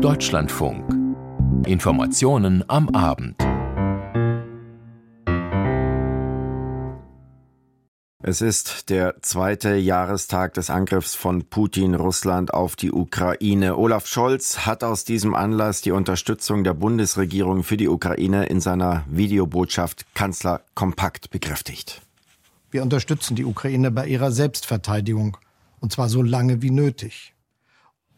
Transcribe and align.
Deutschlandfunk. 0.00 0.96
Informationen 1.66 2.64
am 2.68 2.88
Abend. 2.88 3.36
Es 8.22 8.40
ist 8.40 8.88
der 8.88 9.20
zweite 9.20 9.74
Jahrestag 9.74 10.54
des 10.54 10.70
Angriffs 10.70 11.14
von 11.14 11.44
Putin 11.50 11.94
Russland 11.94 12.54
auf 12.54 12.76
die 12.76 12.90
Ukraine. 12.92 13.76
Olaf 13.76 14.06
Scholz 14.06 14.60
hat 14.60 14.84
aus 14.84 15.04
diesem 15.04 15.34
Anlass 15.34 15.82
die 15.82 15.92
Unterstützung 15.92 16.64
der 16.64 16.72
Bundesregierung 16.72 17.62
für 17.62 17.76
die 17.76 17.88
Ukraine 17.88 18.46
in 18.46 18.62
seiner 18.62 19.04
Videobotschaft 19.06 20.06
Kanzler 20.14 20.62
kompakt 20.74 21.28
bekräftigt. 21.28 22.00
Wir 22.70 22.82
unterstützen 22.82 23.36
die 23.36 23.44
Ukraine 23.44 23.90
bei 23.90 24.06
ihrer 24.06 24.32
Selbstverteidigung, 24.32 25.36
und 25.80 25.92
zwar 25.92 26.08
so 26.08 26.22
lange 26.22 26.62
wie 26.62 26.70
nötig. 26.70 27.34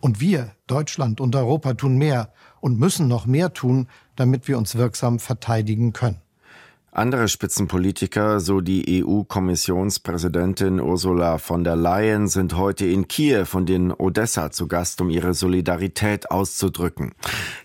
Und 0.02 0.20
wir, 0.20 0.56
Deutschland 0.66 1.20
und 1.20 1.36
Europa, 1.36 1.74
tun 1.74 1.96
mehr 1.96 2.32
und 2.60 2.76
müssen 2.76 3.06
noch 3.06 3.24
mehr 3.24 3.52
tun, 3.52 3.86
damit 4.16 4.48
wir 4.48 4.58
uns 4.58 4.74
wirksam 4.74 5.20
verteidigen 5.20 5.92
können. 5.92 6.20
Andere 6.94 7.28
Spitzenpolitiker, 7.28 8.38
so 8.38 8.60
die 8.60 9.02
EU-Kommissionspräsidentin 9.02 10.78
Ursula 10.78 11.38
von 11.38 11.64
der 11.64 11.74
Leyen, 11.74 12.28
sind 12.28 12.54
heute 12.54 12.84
in 12.84 13.08
Kiew 13.08 13.46
und 13.54 13.70
in 13.70 13.92
Odessa 13.92 14.50
zu 14.50 14.68
Gast, 14.68 15.00
um 15.00 15.08
ihre 15.08 15.32
Solidarität 15.32 16.30
auszudrücken. 16.30 17.12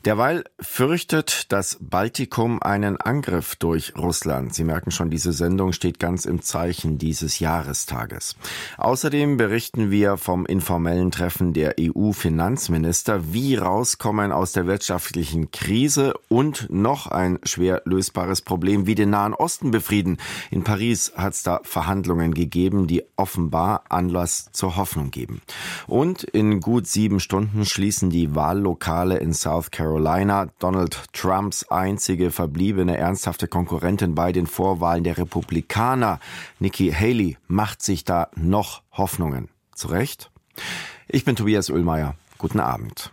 Derweil 0.05 0.45
fürchtet 0.62 1.52
das 1.52 1.77
Baltikum 1.82 2.63
einen 2.63 2.95
Angriff 2.95 3.58
durch 3.58 3.91
Russland. 3.98 4.54
Sie 4.54 4.63
merken 4.63 4.91
schon, 4.91 5.09
diese 5.09 5.34
Sendung 5.34 5.73
steht 5.73 5.99
ganz 5.99 6.23
im 6.23 6.41
Zeichen 6.41 6.98
dieses 6.98 7.40
Jahrestages. 7.40 8.38
Außerdem 8.77 9.35
berichten 9.35 9.91
wir 9.91 10.16
vom 10.16 10.46
informellen 10.46 11.12
Treffen 11.12 11.52
der 11.52 11.76
EU-Finanzminister, 11.77 13.34
wie 13.34 13.55
rauskommen 13.55 14.32
aus 14.32 14.54
der 14.54 14.68
wirtschaftlichen 14.68 15.52
Krise 15.52 16.13
und 16.30 16.70
noch 16.70 17.07
ein 17.07 17.40
schwer 17.44 17.82
lösbares 17.84 18.41
Problem 18.41 18.88
wie 18.88 18.96
den 18.96 19.16
Nahen 19.18 19.34
Osten 19.34 19.71
befrieden. 19.71 20.18
In 20.51 20.63
Paris 20.63 21.12
hat 21.15 21.34
es 21.34 21.41
da 21.41 21.62
Verhandlungen 21.63 22.35
gegeben, 22.35 22.85
die 22.85 23.04
offenbar 23.15 23.84
Anlass 23.90 24.51
zur 24.51 24.77
Hoffnung 24.77 25.10
geben. 25.10 25.41
Und 25.87 26.23
in 26.23 26.60
gut 26.60 26.85
sieben 26.85 27.20
Stunden 27.20 27.65
schließen 27.65 28.12
die 28.12 28.35
Wahllokale 28.35 29.18
in 29.18 29.34
South 29.34 29.71
Carolina. 29.71 30.49
Donald 30.60 31.01
Trumps 31.13 31.63
einzige 31.63 32.29
verbliebene 32.29 32.95
ernsthafte 32.95 33.48
Konkurrentin 33.48 34.13
bei 34.13 34.32
den 34.32 34.45
Vorwahlen 34.45 35.04
der 35.04 35.18
Republikaner, 35.18 36.20
Nikki 36.60 36.91
Haley, 36.91 37.38
macht 37.48 37.82
sich 37.82 38.04
da 38.04 38.29
noch 38.35 38.84
Hoffnungen. 38.91 39.49
Zu 39.73 39.88
Recht? 39.88 40.29
Ich 41.07 41.26
bin 41.26 41.35
Tobias 41.35 41.71
Ullmeier. 41.71 42.13
Guten 42.38 42.60
Abend. 42.60 43.12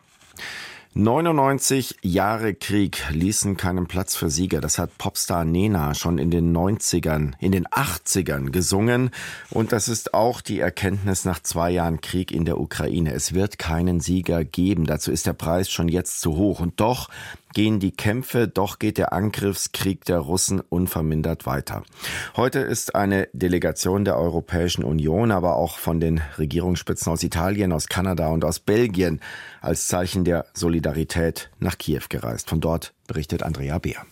99 0.97 1.97
Jahre 2.03 2.55
Krieg 2.55 3.03
ließen 3.11 3.57
keinen 3.57 3.89
Platz 3.89 4.15
für 4.15 4.31
Sieger. 4.31 4.61
Das 4.61 4.79
hat 4.79 4.97
Popstar 4.97 5.45
Nena 5.45 5.93
schon 5.93 6.19
in 6.19 6.31
den 6.31 6.57
90ern, 6.57 7.33
in 7.41 7.51
den 7.51 7.67
80ern 7.67 8.51
gesungen. 8.51 9.11
Und 9.51 9.73
das 9.73 9.89
ist 9.89 10.15
auch 10.15 10.41
die 10.41 10.61
Erkenntnis 10.61 11.25
nach 11.25 11.43
zwei 11.43 11.73
Jahren 11.73 12.01
Krieg 12.01 12.31
in 12.31 12.45
der 12.45 12.61
Ukraine. 12.61 13.13
Es 13.13 13.35
wird 13.35 13.59
keinen 13.59 13.99
Sieger 13.99 14.45
geben. 14.45 14.87
Dazu 14.87 15.11
ist 15.11 15.27
der 15.27 15.33
Preis 15.33 15.69
schon 15.69 15.89
jetzt 15.89 16.21
zu 16.21 16.37
hoch. 16.37 16.61
Und 16.61 16.79
doch 16.79 17.09
gehen 17.55 17.81
die 17.81 17.93
Kämpfe, 17.93 18.49
doch 18.49 18.79
geht 18.79 18.99
der 18.99 19.13
Angriffskrieg 19.13 20.05
der 20.05 20.19
Russen 20.19 20.61
unvermindert 20.61 21.47
weiter. 21.47 21.83
Heute 22.37 22.59
ist 22.59 22.95
eine 22.95 23.29
Delegation 23.33 24.05
der 24.05 24.19
Europäischen 24.19 24.85
Union, 24.85 25.31
aber 25.31 25.57
auch 25.57 25.79
von 25.79 26.01
den 26.01 26.21
Regierungsspitzen 26.39 27.11
aus 27.11 27.23
Italien, 27.23 27.73
aus 27.73 27.89
Kanada 27.89 28.29
und 28.29 28.45
aus 28.45 28.59
Belgien 28.59 29.21
als 29.61 29.89
Zeichen 29.89 30.25
der 30.25 30.47
Solidarität 30.53 31.51
nach 31.59 31.79
Kiew 31.79 32.03
gereist. 32.09 32.51
Von 32.51 32.61
dort 32.61 32.93
berichtet 33.07 33.43
Andrea 33.43 33.79
Beer. 33.79 34.05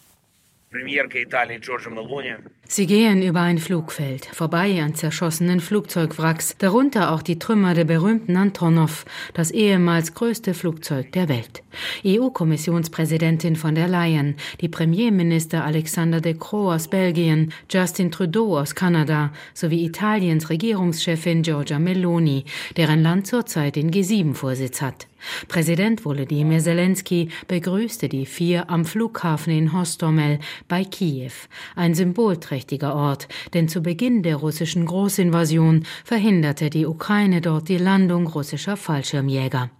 Sie 2.66 2.86
gehen 2.86 3.22
über 3.22 3.40
ein 3.40 3.58
Flugfeld, 3.58 4.24
vorbei 4.24 4.82
an 4.82 4.94
zerschossenen 4.94 5.60
Flugzeugwracks, 5.60 6.56
darunter 6.56 7.12
auch 7.12 7.20
die 7.20 7.38
Trümmer 7.38 7.74
der 7.74 7.84
berühmten 7.84 8.36
Antonov, 8.38 9.04
das 9.34 9.50
ehemals 9.50 10.14
größte 10.14 10.54
Flugzeug 10.54 11.12
der 11.12 11.28
Welt. 11.28 11.62
EU-Kommissionspräsidentin 12.06 13.56
von 13.56 13.74
der 13.74 13.88
Leyen, 13.88 14.36
die 14.62 14.70
Premierminister 14.70 15.62
Alexander 15.62 16.22
de 16.22 16.34
Croo 16.38 16.72
aus 16.72 16.88
Belgien, 16.88 17.52
Justin 17.70 18.10
Trudeau 18.10 18.58
aus 18.58 18.74
Kanada 18.74 19.30
sowie 19.52 19.84
Italiens 19.84 20.48
Regierungschefin 20.48 21.42
Giorgia 21.42 21.78
Meloni, 21.78 22.44
deren 22.78 23.02
Land 23.02 23.26
zurzeit 23.26 23.76
den 23.76 23.90
G7-Vorsitz 23.90 24.80
hat. 24.80 25.06
Präsident 25.48 26.04
Volodymyr 26.04 26.60
Zelensky 26.60 27.28
begrüßte 27.48 28.08
die 28.08 28.26
vier 28.26 28.70
am 28.70 28.84
Flughafen 28.84 29.52
in 29.52 29.72
Hostomel 29.72 30.38
bei 30.68 30.84
Kiew, 30.84 31.32
ein 31.76 31.94
symbolträchtiger 31.94 32.94
Ort, 32.94 33.28
denn 33.54 33.68
zu 33.68 33.82
Beginn 33.82 34.22
der 34.22 34.36
russischen 34.36 34.86
Großinvasion 34.86 35.84
verhinderte 36.04 36.70
die 36.70 36.86
Ukraine 36.86 37.40
dort 37.40 37.68
die 37.68 37.78
Landung 37.78 38.26
russischer 38.26 38.76
Fallschirmjäger. 38.76 39.70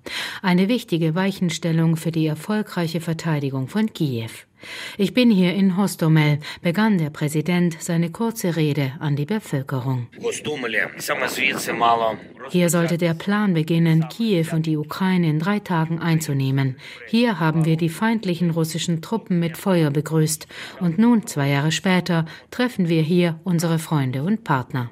Eine 0.43 0.69
wichtige 0.69 1.15
Weichenstellung 1.15 1.97
für 1.97 2.13
die 2.13 2.27
erfolgreiche 2.27 3.01
Verteidigung 3.01 3.69
von 3.69 3.93
Kiew. 3.93 4.31
Ich 4.99 5.15
bin 5.15 5.31
hier 5.31 5.55
in 5.55 5.77
Hostomel, 5.77 6.39
begann 6.61 6.99
der 6.99 7.11
Präsident 7.11 7.77
seine 7.81 8.11
kurze 8.11 8.57
Rede 8.57 8.93
an 9.01 9.17
die 9.17 9.25
Bevölkerung. 9.25 10.07
Hier 12.51 12.71
sollte 12.71 12.99
der 12.99 13.15
Plan 13.15 13.55
beginnen, 13.55 14.09
Kiew 14.09 14.47
und 14.53 14.67
die 14.67 14.77
Ukraine 14.77 15.31
in 15.31 15.39
drei 15.39 15.59
Tagen 15.59 15.99
einzunehmen. 15.99 16.77
Hier 17.09 17.41
haben 17.41 17.65
wir 17.65 17.77
die 17.77 17.89
feindlichen 17.89 18.51
russischen 18.51 19.01
Truppen 19.01 19.39
mit 19.39 19.57
Feuer 19.57 19.91
begrüßt. 19.91 20.47
Und 20.81 20.99
nun, 20.99 21.27
zwei 21.27 21.49
Jahre 21.49 21.73
später, 21.73 22.27
treffen 22.51 22.89
wir 22.89 23.03
hier 23.03 23.41
unsere 23.45 23.79
Freunde 23.79 24.23
und 24.23 24.45
Partner. 24.45 24.91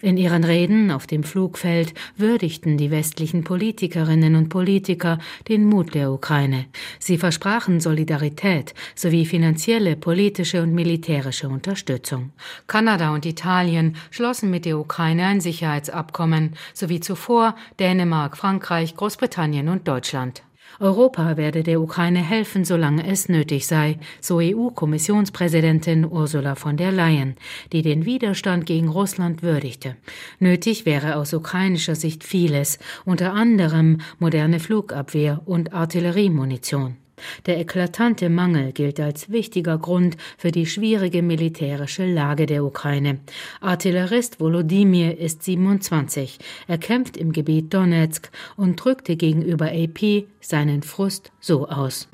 In 0.00 0.16
ihren 0.16 0.44
Reden 0.44 0.90
auf 0.90 1.06
dem 1.06 1.22
Flugfeld 1.22 1.94
würdigten 2.16 2.76
die 2.76 2.90
westlichen 2.90 3.44
Politikerinnen 3.44 4.34
und 4.36 4.48
Politiker 4.48 5.18
den 5.48 5.64
Mut 5.64 5.94
der 5.94 6.10
Ukraine. 6.10 6.66
Sie 6.98 7.18
versprachen 7.18 7.80
Solidarität 7.80 8.47
Solidarität 8.48 8.74
sowie 8.94 9.26
finanzielle, 9.26 9.96
politische 9.96 10.62
und 10.62 10.72
militärische 10.72 11.48
Unterstützung. 11.48 12.32
Kanada 12.66 13.14
und 13.14 13.26
Italien 13.26 13.96
schlossen 14.10 14.50
mit 14.50 14.64
der 14.64 14.78
Ukraine 14.78 15.26
ein 15.26 15.40
Sicherheitsabkommen, 15.40 16.54
sowie 16.74 17.00
zuvor 17.00 17.54
Dänemark, 17.78 18.36
Frankreich, 18.36 18.96
Großbritannien 18.96 19.68
und 19.68 19.86
Deutschland. 19.86 20.42
Europa 20.80 21.36
werde 21.36 21.62
der 21.62 21.80
Ukraine 21.80 22.20
helfen, 22.20 22.64
solange 22.64 23.06
es 23.06 23.28
nötig 23.28 23.66
sei, 23.66 23.98
so 24.20 24.38
EU-Kommissionspräsidentin 24.38 26.04
Ursula 26.04 26.54
von 26.54 26.76
der 26.76 26.92
Leyen, 26.92 27.34
die 27.72 27.82
den 27.82 28.04
Widerstand 28.04 28.66
gegen 28.66 28.88
Russland 28.88 29.42
würdigte. 29.42 29.96
Nötig 30.38 30.86
wäre 30.86 31.16
aus 31.16 31.32
ukrainischer 31.32 31.96
Sicht 31.96 32.22
vieles, 32.22 32.78
unter 33.04 33.32
anderem 33.32 33.98
moderne 34.18 34.60
Flugabwehr 34.60 35.40
und 35.46 35.72
Artilleriemunition. 35.72 36.96
Der 37.46 37.58
eklatante 37.58 38.28
Mangel 38.28 38.72
gilt 38.72 39.00
als 39.00 39.30
wichtiger 39.30 39.78
Grund 39.78 40.16
für 40.36 40.50
die 40.50 40.66
schwierige 40.66 41.22
militärische 41.22 42.06
Lage 42.06 42.46
der 42.46 42.64
Ukraine. 42.64 43.20
Artillerist 43.60 44.40
Volodymyr 44.40 45.18
ist 45.18 45.42
27. 45.42 46.38
Er 46.66 46.78
kämpft 46.78 47.16
im 47.16 47.32
Gebiet 47.32 47.72
Donetsk 47.72 48.30
und 48.56 48.76
drückte 48.82 49.16
gegenüber 49.16 49.66
AP 49.66 50.24
seinen 50.40 50.82
Frust 50.82 51.32
so 51.40 51.68
aus. 51.68 52.08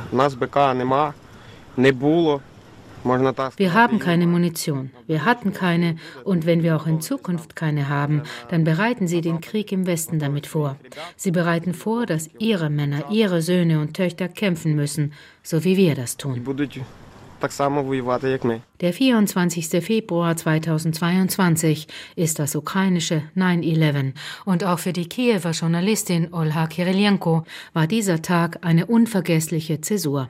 Wir 3.56 3.74
haben 3.74 3.98
keine 3.98 4.26
Munition. 4.26 4.90
Wir 5.06 5.24
hatten 5.24 5.52
keine. 5.52 5.96
Und 6.24 6.46
wenn 6.46 6.62
wir 6.62 6.76
auch 6.76 6.86
in 6.86 7.00
Zukunft 7.00 7.54
keine 7.54 7.88
haben, 7.88 8.22
dann 8.48 8.64
bereiten 8.64 9.06
Sie 9.06 9.20
den 9.20 9.40
Krieg 9.40 9.72
im 9.72 9.86
Westen 9.86 10.18
damit 10.18 10.46
vor. 10.46 10.76
Sie 11.16 11.30
bereiten 11.30 11.74
vor, 11.74 12.06
dass 12.06 12.30
Ihre 12.38 12.70
Männer, 12.70 13.10
Ihre 13.10 13.42
Söhne 13.42 13.80
und 13.80 13.94
Töchter 13.94 14.28
kämpfen 14.28 14.74
müssen, 14.74 15.12
so 15.42 15.64
wie 15.64 15.76
wir 15.76 15.94
das 15.94 16.16
tun 16.16 16.42
так 17.43 17.51
само 17.51 17.83
воювати, 17.83 18.29
як 18.29 18.43
ми. 18.43 18.61
Der 18.81 18.93
24. 18.93 19.81
Februar 19.81 20.35
2022 20.35 21.87
ist 22.17 22.39
das 22.39 22.55
ukrainische 22.55 23.21
9-11 23.35 24.13
und 24.45 24.63
auch 24.63 24.79
für 24.79 24.93
die 24.93 25.09
Kiewer 25.09 25.51
Journalistin 25.51 26.29
Olha 26.31 26.67
Kirillenko 26.67 27.43
war 27.73 27.87
dieser 27.87 28.21
Tag 28.21 28.59
eine 28.61 28.85
unvergessliche 28.85 29.81
Zäsur. 29.81 30.29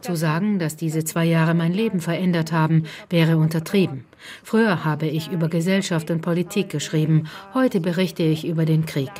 Zu 0.00 0.16
sagen, 0.16 0.58
dass 0.58 0.76
diese 0.76 1.04
zwei 1.04 1.24
Jahre 1.24 1.54
mein 1.54 1.72
Leben 1.72 2.00
verändert 2.00 2.52
haben, 2.52 2.84
wäre 3.10 3.36
untertrieben. 3.36 4.04
Früher 4.42 4.84
habe 4.84 5.06
ich 5.06 5.32
über 5.32 5.48
Gesellschaft 5.48 6.10
und 6.10 6.20
Politik 6.20 6.68
geschrieben, 6.68 7.28
heute 7.54 7.80
berichte 7.80 8.22
ich 8.22 8.46
über 8.46 8.64
den 8.64 8.84
Krieg. 8.86 9.12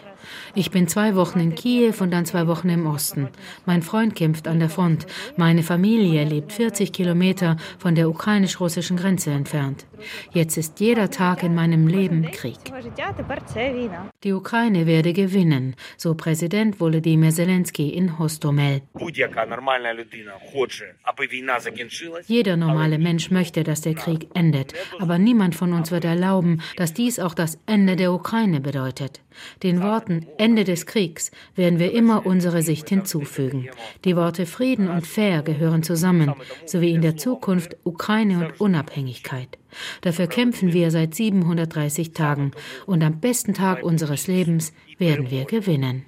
Ich 0.56 0.71
bin 0.71 0.88
zwei 0.88 1.16
Wochen 1.16 1.39
in 1.39 1.56
Kiew 1.56 1.94
und 2.00 2.12
dann 2.12 2.25
zwei 2.25 2.48
Wochen 2.48 2.69
im 2.69 2.86
Osten. 2.86 3.30
Mein 3.66 3.81
Freund 3.81 4.16
kämpft 4.16 4.48
an 4.48 4.60
der 4.60 4.69
Front. 4.69 5.06
Meine 5.38 5.63
Familie 5.63 6.24
lebt 6.25 6.54
40 6.54 6.92
Kilometer 6.92 7.57
von 7.77 7.95
der 7.95 8.10
ukrainisch-russischen 8.10 8.98
Grenze 8.98 9.31
entfernt. 9.31 9.86
Jetzt 10.31 10.57
ist 10.57 10.80
jeder 10.80 11.10
Tag 11.10 11.44
in 11.44 11.56
meinem 11.56 11.88
Leben 11.88 12.30
Krieg. 12.31 12.57
Die 14.24 14.33
Ukraine 14.33 14.86
werde 14.86 15.13
gewinnen, 15.13 15.75
so 15.98 16.16
Präsident 16.16 16.80
Volodymyr 16.80 17.31
Zelensky 17.31 17.89
in 17.89 18.18
Hostomel. 18.18 18.81
Jeder 22.27 22.57
normale 22.57 22.98
Mensch 22.98 23.31
möchte, 23.31 23.63
dass 23.63 23.81
der 23.81 23.95
Krieg 23.95 24.27
endet, 24.33 24.74
aber 25.00 25.18
niemand 25.18 25.56
von 25.56 25.74
uns 25.74 25.92
wird 25.92 26.06
erlauben, 26.06 26.62
dass 26.77 26.94
dies 26.94 27.19
auch 27.19 27.33
das 27.33 27.60
Ende 27.65 27.95
der 27.95 28.13
Ukraine 28.13 28.62
bedeutet. 28.62 29.22
Den 29.63 29.81
Worten 29.81 30.09
Ende 30.38 30.64
des 30.64 30.86
Kriegs 30.86 31.32
werden 31.56 31.80
wir 31.80 31.92
immer 31.94 32.26
unsere 32.26 32.62
Sicht 32.62 32.90
hinzufügen. 32.90 33.70
Die 34.06 34.16
Worte 34.16 34.46
Frieden 34.46 34.90
und 34.90 35.08
Fair 35.08 35.42
gehören 35.42 35.84
zusammen, 35.84 36.34
sowie 36.66 36.94
in 36.94 37.02
der 37.02 37.18
Zukunft 37.18 37.78
Ukraine 37.84 38.40
und 38.40 38.62
Unabhängigkeit. 38.62 39.58
Dafür 40.02 40.28
kämpfen 40.28 40.74
wir 40.74 40.92
seit 40.92 41.16
730 41.16 42.14
Tagen 42.14 42.52
und 42.86 43.04
am 43.04 43.20
besten 43.20 43.54
Tag 43.54 43.84
unseres 43.84 44.28
Lebens 44.28 44.74
werden 44.98 45.30
wir 45.30 45.46
gewinnen. 45.46 46.06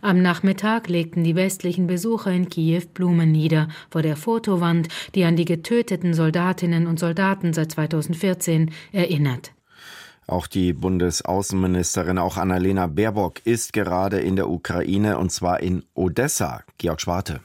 Am 0.00 0.22
Nachmittag 0.22 0.88
legten 0.88 1.24
die 1.24 1.34
westlichen 1.34 1.86
Besucher 1.86 2.30
in 2.30 2.48
Kiew 2.48 2.82
Blumen 2.94 3.32
nieder 3.32 3.68
vor 3.90 4.02
der 4.02 4.16
Fotowand, 4.16 4.88
die 5.14 5.24
an 5.24 5.36
die 5.36 5.44
getöteten 5.44 6.14
Soldatinnen 6.14 6.86
und 6.86 7.00
Soldaten 7.00 7.52
seit 7.52 7.72
2014 7.72 8.70
erinnert. 8.92 9.52
Auch 10.28 10.48
die 10.48 10.72
Bundesaußenministerin, 10.72 12.18
auch 12.18 12.36
Annalena 12.36 12.88
Baerbock, 12.88 13.46
ist 13.46 13.72
gerade 13.72 14.18
in 14.18 14.34
der 14.34 14.50
Ukraine 14.50 15.18
und 15.18 15.30
zwar 15.30 15.60
in 15.60 15.84
Odessa. 15.94 16.62
Georg 16.78 17.00
Schwarte. 17.00 17.40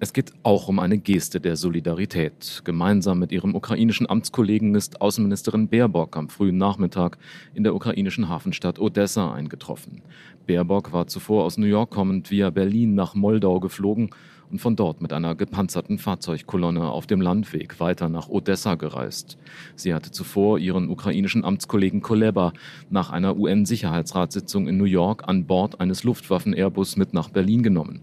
Es 0.00 0.12
geht 0.12 0.32
auch 0.42 0.66
um 0.66 0.80
eine 0.80 0.98
Geste 0.98 1.40
der 1.40 1.54
Solidarität. 1.54 2.62
Gemeinsam 2.64 3.20
mit 3.20 3.30
ihrem 3.30 3.54
ukrainischen 3.54 4.10
Amtskollegen 4.10 4.74
ist 4.74 5.00
Außenministerin 5.00 5.68
Baerbock 5.68 6.16
am 6.16 6.28
frühen 6.28 6.58
Nachmittag 6.58 7.18
in 7.54 7.62
der 7.62 7.74
ukrainischen 7.74 8.28
Hafenstadt 8.28 8.80
Odessa 8.80 9.32
eingetroffen. 9.32 10.02
Baerbock 10.46 10.92
war 10.92 11.06
zuvor 11.06 11.44
aus 11.44 11.56
New 11.56 11.66
York 11.66 11.90
kommend 11.90 12.32
via 12.32 12.50
Berlin 12.50 12.94
nach 12.94 13.14
Moldau 13.14 13.60
geflogen 13.60 14.10
und 14.54 14.60
von 14.60 14.76
dort 14.76 15.02
mit 15.02 15.12
einer 15.12 15.34
gepanzerten 15.34 15.98
Fahrzeugkolonne 15.98 16.88
auf 16.88 17.08
dem 17.08 17.20
Landweg 17.20 17.80
weiter 17.80 18.08
nach 18.08 18.28
Odessa 18.28 18.76
gereist. 18.76 19.36
Sie 19.74 19.92
hatte 19.92 20.12
zuvor 20.12 20.60
ihren 20.60 20.88
ukrainischen 20.88 21.44
Amtskollegen 21.44 22.02
Koleba 22.02 22.52
nach 22.88 23.10
einer 23.10 23.36
UN-Sicherheitsratssitzung 23.36 24.68
in 24.68 24.76
New 24.76 24.84
York 24.84 25.24
an 25.26 25.46
Bord 25.46 25.80
eines 25.80 26.04
Luftwaffen-Airbus 26.04 26.96
mit 26.96 27.14
nach 27.14 27.30
Berlin 27.30 27.64
genommen. 27.64 28.02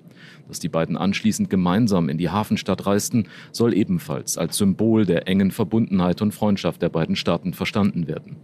Dass 0.51 0.59
die 0.59 0.67
beiden 0.67 0.97
anschließend 0.97 1.49
gemeinsam 1.49 2.09
in 2.09 2.17
die 2.17 2.29
Hafenstadt 2.29 2.85
reisten, 2.85 3.27
soll 3.53 3.73
ebenfalls 3.73 4.37
als 4.37 4.57
Symbol 4.57 5.05
der 5.05 5.25
engen 5.29 5.49
Verbundenheit 5.49 6.21
und 6.21 6.33
Freundschaft 6.33 6.81
der 6.81 6.89
beiden 6.89 7.15
Staaten 7.15 7.53
verstanden 7.53 8.09
werden. 8.09 8.35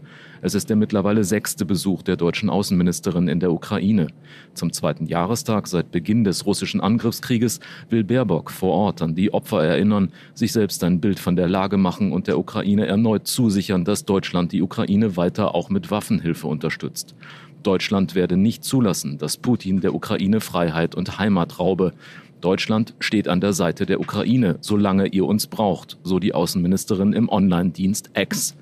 Es 0.41 0.55
ist 0.55 0.69
der 0.69 0.77
mittlerweile 0.77 1.25
sechste 1.25 1.65
Besuch 1.65 2.03
der 2.03 2.15
deutschen 2.15 2.49
Außenministerin 2.49 3.27
in 3.27 3.41
der 3.41 3.51
Ukraine. 3.51 4.07
Zum 4.53 4.71
zweiten 4.71 5.05
Jahrestag 5.05 5.67
seit 5.67 5.91
Beginn 5.91 6.23
des 6.23 6.45
russischen 6.45 6.79
Angriffskrieges 6.79 7.59
will 7.89 8.05
Baerbock 8.05 8.51
vor 8.51 8.71
Ort 8.71 9.01
an 9.01 9.13
die 9.13 9.33
Opfer 9.33 9.61
erinnern, 9.61 10.13
sich 10.33 10.53
selbst 10.53 10.85
ein 10.85 11.01
Bild 11.01 11.19
von 11.19 11.35
der 11.35 11.49
Lage 11.49 11.75
machen 11.75 12.13
und 12.13 12.27
der 12.27 12.39
Ukraine 12.39 12.85
erneut 12.85 13.27
zusichern, 13.27 13.83
dass 13.83 14.05
Deutschland 14.05 14.53
die 14.53 14.61
Ukraine 14.61 15.17
weiter 15.17 15.53
auch 15.53 15.69
mit 15.69 15.91
Waffenhilfe 15.91 16.47
unterstützt. 16.47 17.15
Deutschland 17.63 18.15
werde 18.15 18.37
nicht 18.37 18.63
zulassen, 18.63 19.17
dass 19.17 19.37
Putin 19.37 19.81
der 19.81 19.93
Ukraine 19.93 20.39
Freiheit 20.41 20.95
und 20.95 21.19
Heimat 21.19 21.59
raube. 21.59 21.93
Deutschland 22.41 22.93
steht 22.99 23.27
an 23.27 23.41
der 23.41 23.53
Seite 23.53 23.85
der 23.85 23.99
Ukraine, 23.99 24.57
solange 24.61 25.07
ihr 25.07 25.25
uns 25.25 25.47
braucht, 25.47 25.97
so 26.03 26.19
die 26.19 26.33
Außenministerin 26.33 27.13
im 27.13 27.29
Online-Dienst 27.29 28.11
X. 28.15 28.55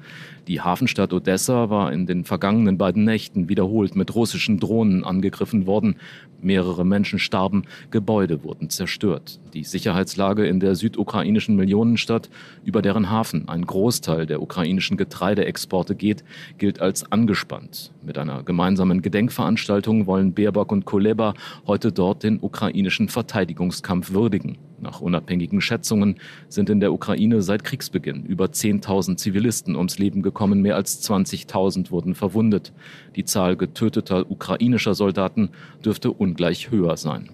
Die 0.47 0.61
Hafenstadt 0.61 1.11
Odessa 1.11 1.69
war 1.69 1.91
in 1.91 2.05
den 2.05 2.23
vergangenen 2.23 2.77
beiden 2.77 3.03
Nächten 3.03 3.49
wiederholt 3.49 3.95
mit 3.95 4.13
russischen 4.13 4.59
Drohnen 4.59 5.03
angegriffen 5.03 5.65
worden. 5.65 5.95
Mehrere 6.45 6.85
Menschen 6.85 7.17
starben, 7.17 7.63
Gebäude 7.89 8.43
wurden 8.43 8.69
zerstört. 8.69 9.39
Die 9.55 9.63
Sicherheitslage 9.63 10.45
in 10.45 10.59
der 10.59 10.75
südukrainischen 10.75 11.55
Millionenstadt, 11.55 12.29
über 12.63 12.83
deren 12.83 13.09
Hafen 13.09 13.49
ein 13.49 13.65
Großteil 13.65 14.27
der 14.27 14.43
ukrainischen 14.43 14.95
Getreideexporte 14.95 15.95
geht, 15.95 16.23
gilt 16.59 16.79
als 16.81 17.11
angespannt. 17.11 17.91
Mit 18.03 18.19
einer 18.19 18.43
gemeinsamen 18.43 19.01
Gedenkveranstaltung 19.01 20.05
wollen 20.05 20.33
Baerbock 20.33 20.71
und 20.71 20.85
Kuleba 20.85 21.33
heute 21.65 21.91
dort 21.91 22.21
den 22.21 22.37
ukrainischen 22.39 23.09
Verteidigungskampf 23.09 24.11
würdigen. 24.11 24.59
Nach 24.79 25.01
unabhängigen 25.01 25.61
Schätzungen 25.61 26.19
sind 26.49 26.69
in 26.69 26.79
der 26.79 26.93
Ukraine 26.93 27.41
seit 27.41 27.63
Kriegsbeginn 27.63 28.25
über 28.25 28.45
10.000 28.45 29.17
Zivilisten 29.17 29.75
ums 29.75 29.99
Leben 29.99 30.21
gekommen, 30.21 30.61
mehr 30.61 30.75
als 30.75 31.01
20.000 31.09 31.91
wurden 31.91 32.15
verwundet. 32.15 32.73
Die 33.15 33.25
Zahl 33.25 33.55
getöteter 33.55 34.29
ukrainischer 34.29 34.95
Soldaten 34.95 35.49
dürfte 35.83 36.11
ungleich 36.11 36.71
höher 36.71 36.97
sein. 36.97 37.29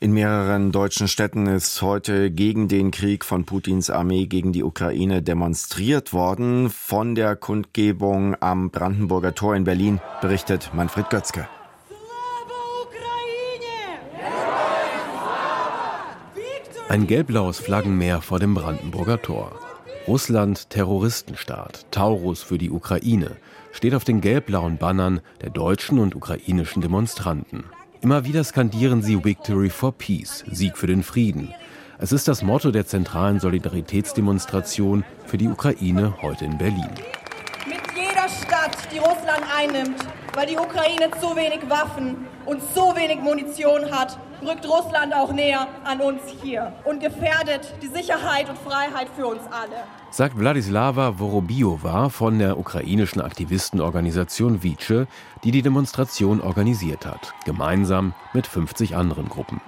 In 0.00 0.12
mehreren 0.12 0.70
deutschen 0.70 1.08
Städten 1.08 1.48
ist 1.48 1.82
heute 1.82 2.30
gegen 2.30 2.68
den 2.68 2.92
Krieg 2.92 3.24
von 3.24 3.44
Putins 3.44 3.90
Armee 3.90 4.26
gegen 4.26 4.52
die 4.52 4.62
Ukraine 4.62 5.22
demonstriert 5.22 6.12
worden. 6.12 6.70
Von 6.70 7.16
der 7.16 7.34
Kundgebung 7.34 8.36
am 8.38 8.70
Brandenburger 8.70 9.34
Tor 9.34 9.56
in 9.56 9.64
Berlin 9.64 10.00
berichtet 10.20 10.70
Manfred 10.72 11.10
Götzke. 11.10 11.48
Ein 16.88 17.06
gelb-blaues 17.06 17.58
Flaggenmeer 17.58 18.22
vor 18.22 18.38
dem 18.38 18.54
Brandenburger 18.54 19.20
Tor. 19.20 19.52
Russland 20.06 20.70
Terroristenstaat, 20.70 21.84
Taurus 21.90 22.42
für 22.42 22.56
die 22.56 22.70
Ukraine, 22.70 23.36
steht 23.72 23.94
auf 23.94 24.04
den 24.04 24.22
gelb-blauen 24.22 24.78
Bannern 24.78 25.20
der 25.42 25.50
deutschen 25.50 25.98
und 25.98 26.16
ukrainischen 26.16 26.80
Demonstranten. 26.80 27.64
Immer 28.00 28.24
wieder 28.24 28.42
skandieren 28.42 29.02
sie 29.02 29.22
Victory 29.22 29.68
for 29.68 29.92
Peace, 29.92 30.46
Sieg 30.50 30.78
für 30.78 30.86
den 30.86 31.02
Frieden. 31.02 31.52
Es 31.98 32.12
ist 32.12 32.26
das 32.26 32.42
Motto 32.42 32.70
der 32.70 32.86
zentralen 32.86 33.38
Solidaritätsdemonstration 33.38 35.04
für 35.26 35.36
die 35.36 35.48
Ukraine 35.48 36.14
heute 36.22 36.46
in 36.46 36.56
Berlin. 36.56 36.88
Mit 37.66 37.82
jeder 37.94 38.30
Stadt, 38.30 38.78
die 38.90 38.98
Russland 38.98 39.44
einnimmt, 39.54 40.06
weil 40.38 40.46
die 40.46 40.56
Ukraine 40.56 41.10
zu 41.20 41.34
wenig 41.34 41.68
Waffen 41.68 42.28
und 42.46 42.62
zu 42.72 42.94
wenig 42.94 43.18
Munition 43.20 43.90
hat, 43.90 44.16
rückt 44.40 44.68
Russland 44.68 45.12
auch 45.12 45.32
näher 45.32 45.66
an 45.82 46.00
uns 46.00 46.22
hier 46.40 46.72
und 46.84 47.00
gefährdet 47.00 47.74
die 47.82 47.88
Sicherheit 47.88 48.48
und 48.48 48.56
Freiheit 48.56 49.08
für 49.16 49.26
uns 49.26 49.42
alle. 49.50 49.82
Sagt 50.12 50.38
Wladislava 50.38 51.18
Vorobiova 51.18 52.08
von 52.08 52.38
der 52.38 52.56
ukrainischen 52.56 53.20
Aktivistenorganisation 53.20 54.62
Vice, 54.62 55.08
die 55.42 55.50
die 55.50 55.62
Demonstration 55.62 56.40
organisiert 56.40 57.04
hat, 57.04 57.34
gemeinsam 57.44 58.14
mit 58.32 58.46
50 58.46 58.94
anderen 58.94 59.28
Gruppen. 59.28 59.60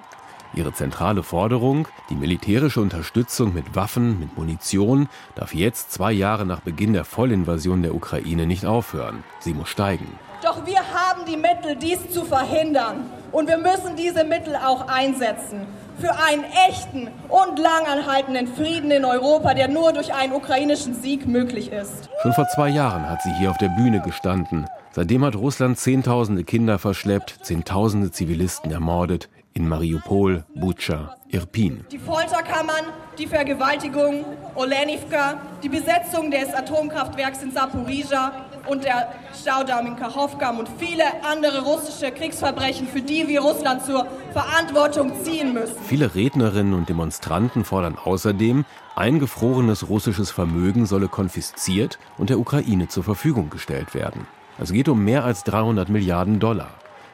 Ihre 0.54 0.72
zentrale 0.72 1.22
Forderung, 1.22 1.86
die 2.08 2.16
militärische 2.16 2.80
Unterstützung 2.80 3.54
mit 3.54 3.76
Waffen, 3.76 4.18
mit 4.18 4.36
Munition, 4.36 5.08
darf 5.36 5.54
jetzt 5.54 5.92
zwei 5.92 6.10
Jahre 6.12 6.44
nach 6.44 6.60
Beginn 6.60 6.92
der 6.92 7.04
Vollinvasion 7.04 7.82
der 7.82 7.94
Ukraine 7.94 8.46
nicht 8.46 8.66
aufhören. 8.66 9.22
Sie 9.38 9.54
muss 9.54 9.68
steigen. 9.68 10.06
Doch 10.42 10.66
wir 10.66 10.78
haben 10.78 11.24
die 11.26 11.36
Mittel, 11.36 11.76
dies 11.76 12.10
zu 12.10 12.24
verhindern. 12.24 13.10
Und 13.30 13.46
wir 13.46 13.58
müssen 13.58 13.94
diese 13.96 14.24
Mittel 14.24 14.56
auch 14.56 14.88
einsetzen 14.88 15.66
für 15.98 16.12
einen 16.18 16.44
echten 16.68 17.10
und 17.28 17.58
langanhaltenden 17.58 18.48
Frieden 18.48 18.90
in 18.90 19.04
Europa, 19.04 19.54
der 19.54 19.68
nur 19.68 19.92
durch 19.92 20.12
einen 20.14 20.32
ukrainischen 20.32 20.94
Sieg 20.94 21.28
möglich 21.28 21.70
ist. 21.70 22.08
Schon 22.22 22.32
vor 22.32 22.48
zwei 22.48 22.70
Jahren 22.70 23.08
hat 23.08 23.22
sie 23.22 23.32
hier 23.34 23.50
auf 23.50 23.58
der 23.58 23.68
Bühne 23.68 24.00
gestanden. 24.00 24.66
Seitdem 24.92 25.24
hat 25.24 25.36
Russland 25.36 25.78
Zehntausende 25.78 26.42
Kinder 26.42 26.78
verschleppt, 26.78 27.38
Zehntausende 27.42 28.10
Zivilisten 28.10 28.72
ermordet 28.72 29.28
in 29.54 29.68
Mariupol, 29.68 30.44
Butscha, 30.54 31.16
Irpin. 31.28 31.84
Die 31.90 31.98
Folterkammern, 31.98 32.86
die 33.18 33.26
Vergewaltigung, 33.26 34.24
Olenivka, 34.54 35.40
die 35.62 35.68
Besetzung 35.68 36.30
des 36.30 36.52
Atomkraftwerks 36.54 37.42
in 37.42 37.52
Saporizhia 37.52 38.46
und 38.66 38.84
der 38.84 39.12
Staudamm 39.38 39.86
in 39.86 39.96
Kachowka 39.96 40.50
und 40.50 40.68
viele 40.78 41.04
andere 41.24 41.62
russische 41.62 42.12
Kriegsverbrechen, 42.12 42.86
für 42.86 43.02
die 43.02 43.26
wir 43.26 43.40
Russland 43.40 43.84
zur 43.84 44.06
Verantwortung 44.32 45.12
ziehen 45.24 45.52
müssen. 45.54 45.76
Viele 45.84 46.14
Rednerinnen 46.14 46.74
und 46.74 46.88
Demonstranten 46.88 47.64
fordern 47.64 47.96
außerdem, 48.02 48.64
eingefrorenes 48.96 49.88
russisches 49.88 50.30
Vermögen 50.30 50.86
solle 50.86 51.08
konfisziert 51.08 51.98
und 52.18 52.30
der 52.30 52.38
Ukraine 52.38 52.88
zur 52.88 53.04
Verfügung 53.04 53.50
gestellt 53.50 53.94
werden. 53.94 54.26
Es 54.58 54.72
geht 54.72 54.88
um 54.88 55.04
mehr 55.04 55.24
als 55.24 55.42
300 55.44 55.88
Milliarden 55.88 56.38
Dollar. 56.38 56.68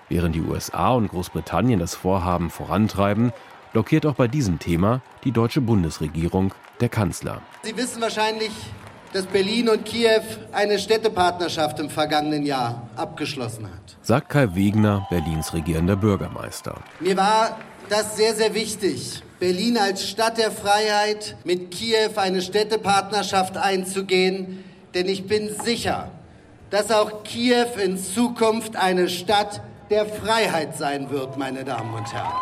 Während 0.09 0.37
die 0.37 0.41
USA 0.41 0.91
und 0.93 1.09
Großbritannien 1.09 1.81
das 1.81 1.97
Vorhaben 1.97 2.51
vorantreiben, 2.51 3.33
blockiert 3.73 4.07
auch 4.07 4.15
bei 4.15 4.29
diesem 4.29 4.61
Thema 4.61 5.01
die 5.25 5.33
deutsche 5.33 5.61
Bundesregierung 5.61 6.55
der 6.81 6.89
Kanzler. 6.89 7.43
Sie 7.63 7.77
wissen 7.77 8.01
wahrscheinlich, 8.01 8.53
dass 9.13 9.27
Berlin 9.27 9.69
und 9.69 9.85
Kiew 9.85 10.23
eine 10.53 10.79
Städtepartnerschaft 10.79 11.81
im 11.81 11.91
vergangenen 11.91 12.47
Jahr 12.47 12.89
abgeschlossen 12.95 13.65
hat. 13.65 13.97
Sagt 14.03 14.29
Kai 14.29 14.55
Wegner, 14.55 15.07
Berlins 15.11 15.53
regierender 15.53 15.97
Bürgermeister. 15.97 16.77
Mir 17.01 17.17
war 17.17 17.57
das 17.89 18.17
sehr, 18.17 18.35
sehr 18.35 18.55
wichtig, 18.55 19.23
Berlin 19.41 19.77
als 19.77 20.09
Stadt 20.09 20.39
der 20.39 20.51
Freiheit 20.51 21.37
mit 21.45 21.71
Kiew 21.71 22.13
eine 22.17 22.43
Städtepartnerschaft 22.43 23.57
einzugehen, 23.57 24.65
denn 24.95 25.09
ich 25.09 25.27
bin 25.27 25.51
sicher, 25.65 26.11
dass 26.71 26.91
auch 26.91 27.23
Kiew 27.25 27.67
in 27.83 27.99
Zukunft 27.99 28.77
eine 28.77 29.09
Stadt 29.09 29.61
der 29.91 30.07
Freiheit 30.07 30.77
sein 30.77 31.11
wird, 31.11 31.37
meine 31.37 31.65
Damen 31.65 31.95
und 31.95 32.13
Herren. 32.13 32.33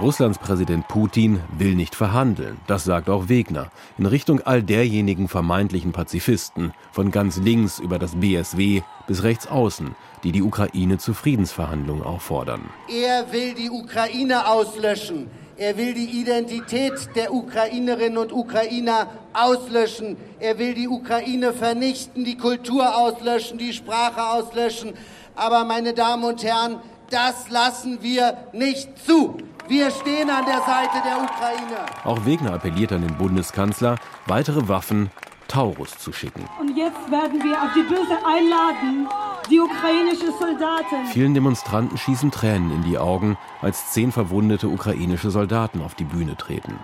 Russlands 0.00 0.38
Präsident 0.38 0.88
Putin 0.88 1.40
will 1.58 1.74
nicht 1.74 1.94
verhandeln, 1.94 2.58
das 2.66 2.84
sagt 2.84 3.10
auch 3.10 3.28
Wegner, 3.28 3.70
in 3.98 4.06
Richtung 4.06 4.40
all 4.40 4.62
derjenigen 4.62 5.28
vermeintlichen 5.28 5.92
Pazifisten, 5.92 6.72
von 6.92 7.10
ganz 7.10 7.36
links 7.36 7.78
über 7.78 7.98
das 7.98 8.14
BSW 8.14 8.80
bis 9.06 9.22
rechts 9.22 9.46
außen, 9.46 9.94
die 10.24 10.32
die 10.32 10.42
Ukraine 10.42 10.96
zu 10.96 11.12
Friedensverhandlungen 11.12 12.04
auffordern. 12.04 12.70
Er 12.88 13.32
will 13.32 13.52
die 13.54 13.68
Ukraine 13.68 14.48
auslöschen. 14.48 15.30
Er 15.58 15.76
will 15.76 15.92
die 15.92 16.20
Identität 16.20 17.10
der 17.14 17.32
Ukrainerinnen 17.32 18.16
und 18.16 18.32
Ukrainer 18.32 19.08
auslöschen. 19.34 20.16
Er 20.40 20.58
will 20.58 20.72
die 20.72 20.88
Ukraine 20.88 21.52
vernichten, 21.52 22.24
die 22.24 22.38
Kultur 22.38 22.96
auslöschen, 22.96 23.58
die 23.58 23.74
Sprache 23.74 24.24
auslöschen. 24.24 24.94
Aber 25.34 25.64
meine 25.64 25.92
Damen 25.92 26.24
und 26.24 26.42
Herren, 26.42 26.78
das 27.11 27.49
lassen 27.49 27.99
wir 28.01 28.37
nicht 28.53 28.89
zu. 29.05 29.37
Wir 29.67 29.91
stehen 29.91 30.29
an 30.29 30.45
der 30.45 30.61
Seite 30.61 30.97
der 31.05 31.17
Ukraine. 31.17 31.79
Auch 32.03 32.25
Wegner 32.25 32.53
appelliert 32.53 32.91
an 32.91 33.01
den 33.01 33.17
Bundeskanzler, 33.17 33.95
weitere 34.25 34.67
Waffen 34.67 35.11
Taurus 35.47 35.97
zu 35.97 36.11
schicken. 36.11 36.43
Und 36.59 36.75
jetzt 36.75 37.09
werden 37.09 37.41
wir 37.43 37.55
auf 37.63 37.71
die 37.75 37.83
Böse 37.83 38.17
einladen, 38.25 39.07
die 39.49 39.59
ukrainische 39.59 40.31
Soldaten. 40.39 41.05
Vielen 41.13 41.33
Demonstranten 41.33 41.97
schießen 41.97 42.31
Tränen 42.31 42.71
in 42.71 42.83
die 42.83 42.97
Augen, 42.97 43.37
als 43.61 43.91
zehn 43.91 44.11
verwundete 44.11 44.67
ukrainische 44.67 45.31
Soldaten 45.31 45.81
auf 45.81 45.95
die 45.95 46.03
Bühne 46.03 46.35
treten. 46.35 46.79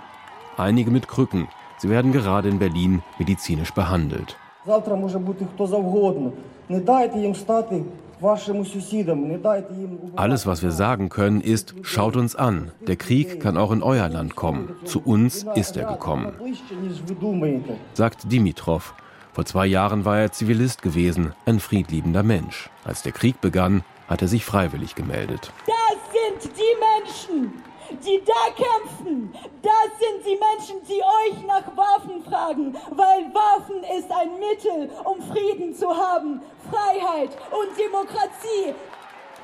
Einige 0.58 0.92
mit 0.92 1.08
Krücken. 1.08 1.48
Sie 1.78 1.90
werden 1.90 2.12
gerade 2.14 2.48
in 2.50 2.60
Berlin 2.60 3.04
medizinisch 3.18 3.72
behandelt. 3.74 4.38
Завтра 4.66 4.96
може 4.96 5.20
бути 5.20 5.46
хто 5.54 5.68
завгодно. 5.68 6.32
Не 6.70 6.80
дайте 6.80 7.20
їм 7.20 7.36
стати 7.36 7.84
alles, 10.17 10.47
was 10.47 10.63
wir 10.63 10.71
sagen 10.71 11.09
können, 11.09 11.41
ist, 11.41 11.75
schaut 11.83 12.17
uns 12.17 12.37
an. 12.37 12.73
Der 12.87 12.97
Krieg 12.97 13.41
kann 13.41 13.57
auch 13.57 13.71
in 13.71 13.83
euer 13.83 14.09
Land 14.09 14.37
kommen. 14.37 14.77
Zu 14.85 15.03
uns 15.03 15.47
ist 15.55 15.77
er 15.77 15.87
gekommen. 15.87 16.33
Sagt 17.95 18.31
Dimitrov. 18.33 18.95
Vor 19.33 19.45
zwei 19.45 19.67
Jahren 19.67 20.05
war 20.05 20.19
er 20.19 20.33
Zivilist 20.33 20.83
gewesen, 20.83 21.33
ein 21.47 21.61
friedliebender 21.61 22.25
Mensch. 22.25 22.71
Als 22.85 23.03
der 23.03 23.13
Krieg 23.13 23.41
begann, 23.41 23.85
hat 24.09 24.23
er 24.23 24.29
sich 24.29 24.45
freiwillig 24.45 24.95
gemeldet. 24.97 25.53
Das 25.67 26.43
sind 26.43 26.57
die 26.57 27.37
Menschen, 27.39 27.53
die 27.91 28.21
da 28.25 28.53
kämpfen, 28.55 29.35
das 29.63 29.99
sind 29.99 30.25
die 30.25 30.39
Menschen, 30.39 30.87
die 30.89 31.03
euch 31.03 31.47
nach 31.47 31.77
Waffen 31.77 32.23
fragen, 32.23 32.75
weil 32.91 33.33
Waffen 33.35 33.83
ist 33.99 34.11
ein 34.11 34.39
Mittel, 34.39 34.91
um 35.05 35.21
Frieden 35.23 35.75
zu 35.75 35.89
haben, 35.89 36.41
Freiheit 36.71 37.31
und 37.51 37.79
Demokratie. 37.79 38.75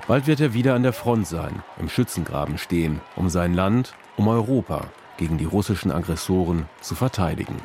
Bald 0.06 0.26
wird 0.26 0.40
er 0.40 0.52
wieder 0.52 0.74
an 0.74 0.82
der 0.82 0.92
Front 0.92 1.26
sein, 1.26 1.62
im 1.78 1.88
Schützengraben 1.88 2.58
stehen, 2.58 3.00
um 3.16 3.28
sein 3.30 3.54
Land, 3.54 3.94
um 4.16 4.28
Europa 4.28 4.82
gegen 5.16 5.38
die 5.38 5.44
russischen 5.44 5.90
Aggressoren 5.90 6.68
zu 6.80 6.94
verteidigen. 6.94 7.56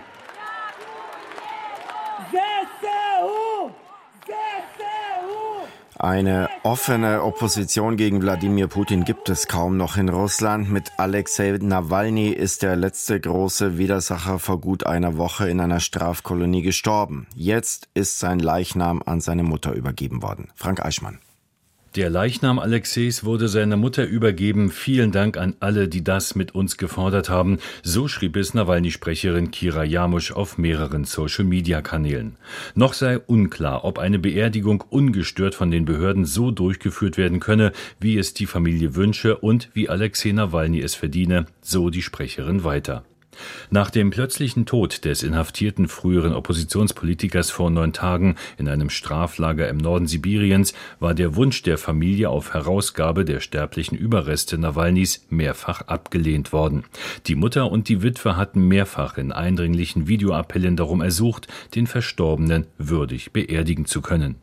Eine 6.02 6.50
offene 6.64 7.24
Opposition 7.24 7.98
gegen 7.98 8.22
Wladimir 8.22 8.68
Putin 8.68 9.04
gibt 9.04 9.28
es 9.28 9.50
kaum 9.50 9.76
noch 9.76 9.98
in 9.98 10.08
Russland. 10.08 10.72
Mit 10.72 10.94
Alexei 10.96 11.58
Nawalny 11.62 12.30
ist 12.30 12.62
der 12.62 12.78
letzte 12.78 13.20
große 13.20 13.78
Widersacher 13.78 14.40
vor 14.40 14.62
gut 14.62 14.86
einer 14.86 15.18
Woche 15.18 15.50
in 15.50 15.60
einer 15.60 15.82
Strafkolonie 15.82 16.62
gestorben. 16.62 17.28
Jetzt 17.36 17.90
ist 17.96 18.18
sein 18.18 18.40
Leichnam 18.40 19.04
an 19.06 19.20
seine 19.20 19.44
Mutter 19.44 19.74
übergeben 19.74 20.22
worden. 20.22 20.52
Frank 20.56 20.86
Eichmann. 20.86 21.20
Der 22.00 22.10
Leichnam 22.10 22.60
Alexeis 22.60 23.26
wurde 23.26 23.50
seiner 23.50 23.76
Mutter 23.76 24.06
übergeben. 24.06 24.72
Vielen 24.72 25.12
Dank 25.12 25.36
an 25.36 25.58
alle, 25.60 25.90
die 25.90 26.02
das 26.02 26.34
mit 26.34 26.56
uns 26.56 26.78
gefordert 26.78 27.30
haben. 27.30 27.60
So 27.84 28.08
schrieb 28.08 28.38
es 28.38 28.54
Nawalny-Sprecherin 28.54 29.52
Kira 29.52 29.84
Jamusch 29.84 30.32
auf 30.32 30.58
mehreren 30.58 31.04
Social-Media-Kanälen. 31.04 32.38
Noch 32.74 32.94
sei 32.94 33.20
unklar, 33.20 33.84
ob 33.84 34.00
eine 34.00 34.18
Beerdigung 34.18 34.82
ungestört 34.90 35.56
von 35.56 35.72
den 35.72 35.84
Behörden 35.84 36.24
so 36.24 36.52
durchgeführt 36.52 37.18
werden 37.18 37.42
könne, 37.42 37.74
wie 38.00 38.18
es 38.18 38.34
die 38.34 38.46
Familie 38.46 38.96
wünsche 38.96 39.36
und 39.36 39.68
wie 39.74 39.90
Alexei 39.90 40.32
Nawalny 40.32 40.80
es 40.80 40.96
verdiene, 40.96 41.48
so 41.60 41.90
die 41.90 42.02
Sprecherin 42.02 42.64
weiter. 42.64 43.04
Nach 43.70 43.90
dem 43.90 44.10
plötzlichen 44.10 44.66
Tod 44.66 45.06
des 45.06 45.24
inhaftierten 45.24 45.88
früheren 45.88 46.34
Oppositionspolitikers 46.34 47.52
vor 47.52 47.70
neun 47.70 47.94
Tagen 47.94 48.36
in 48.58 48.68
einem 48.68 48.90
Straflager 48.90 49.68
im 49.70 49.78
Norden 49.78 50.08
Sibiriens 50.08 50.74
war 51.00 51.14
der 51.14 51.36
Wunsch 51.36 51.62
der 51.62 51.78
Familie 51.78 52.30
auf 52.30 52.54
Herausgabe 52.54 53.26
der 53.26 53.40
sterblichen 53.40 53.98
Überreste 53.98 54.58
Nawalnys 54.58 55.26
mehrfach 55.30 55.82
abgelehnt 55.82 56.52
worden. 56.54 56.84
Die 57.28 57.36
Mutter 57.36 57.72
und 57.72 57.90
die 57.90 58.02
Witwe 58.02 58.36
hatten 58.36 58.68
mehrfach 58.68 59.18
in 59.18 59.32
eindringlichen 59.32 60.08
Videoappellen 60.08 60.76
darum 60.76 61.02
ersucht, 61.02 61.48
den 61.76 61.88
Verstorbenen 61.88 62.66
würdig 62.78 63.32
beerdigen 63.32 63.86
zu 63.86 64.02
können. 64.02 64.36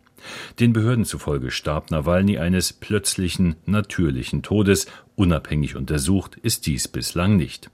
Den 0.59 0.73
Behörden 0.73 1.05
zufolge 1.05 1.51
starb 1.51 1.91
Nawalny 1.91 2.39
eines 2.39 2.73
plötzlichen, 2.73 3.57
natürlichen 3.67 4.43
Todes. 4.43 4.87
Unabhängig 5.15 5.77
untersucht 5.77 6.37
ist 6.37 6.67
dies 6.67 6.89
bislang 6.89 7.37
nicht. 7.37 7.71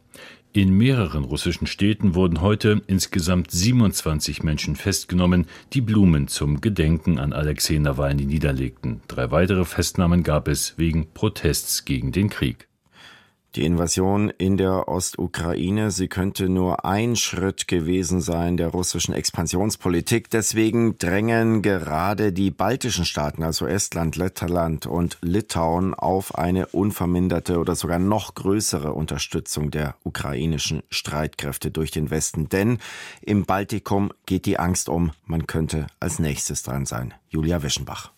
In 0.54 0.76
mehreren 0.76 1.24
russischen 1.24 1.66
Städten 1.66 2.14
wurden 2.14 2.42
heute 2.42 2.82
insgesamt 2.86 3.50
27 3.50 4.42
Menschen 4.42 4.76
festgenommen, 4.76 5.46
die 5.72 5.80
Blumen 5.80 6.28
zum 6.28 6.60
Gedenken 6.60 7.18
an 7.18 7.32
Alexei 7.32 7.78
Nawalny 7.78 8.26
niederlegten. 8.26 9.00
Drei 9.08 9.30
weitere 9.30 9.64
Festnahmen 9.64 10.22
gab 10.22 10.48
es 10.48 10.76
wegen 10.76 11.06
Protests 11.14 11.86
gegen 11.86 12.12
den 12.12 12.28
Krieg. 12.28 12.68
Die 13.54 13.66
Invasion 13.66 14.30
in 14.30 14.56
der 14.56 14.88
Ostukraine, 14.88 15.90
sie 15.90 16.08
könnte 16.08 16.48
nur 16.48 16.86
ein 16.86 17.16
Schritt 17.16 17.68
gewesen 17.68 18.22
sein 18.22 18.56
der 18.56 18.68
russischen 18.68 19.12
Expansionspolitik. 19.12 20.30
Deswegen 20.30 20.96
drängen 20.96 21.60
gerade 21.60 22.32
die 22.32 22.50
baltischen 22.50 23.04
Staaten, 23.04 23.42
also 23.42 23.66
Estland, 23.66 24.16
Lettland 24.16 24.86
und 24.86 25.18
Litauen, 25.20 25.92
auf 25.92 26.34
eine 26.34 26.68
unverminderte 26.68 27.58
oder 27.58 27.74
sogar 27.74 27.98
noch 27.98 28.34
größere 28.34 28.94
Unterstützung 28.94 29.70
der 29.70 29.96
ukrainischen 30.02 30.82
Streitkräfte 30.88 31.70
durch 31.70 31.90
den 31.90 32.08
Westen. 32.08 32.48
Denn 32.48 32.78
im 33.20 33.44
Baltikum 33.44 34.12
geht 34.24 34.46
die 34.46 34.58
Angst 34.58 34.88
um, 34.88 35.10
man 35.26 35.46
könnte 35.46 35.88
als 36.00 36.18
nächstes 36.18 36.62
dran 36.62 36.86
sein. 36.86 37.12
Julia 37.28 37.62
Wischenbach. 37.62 38.12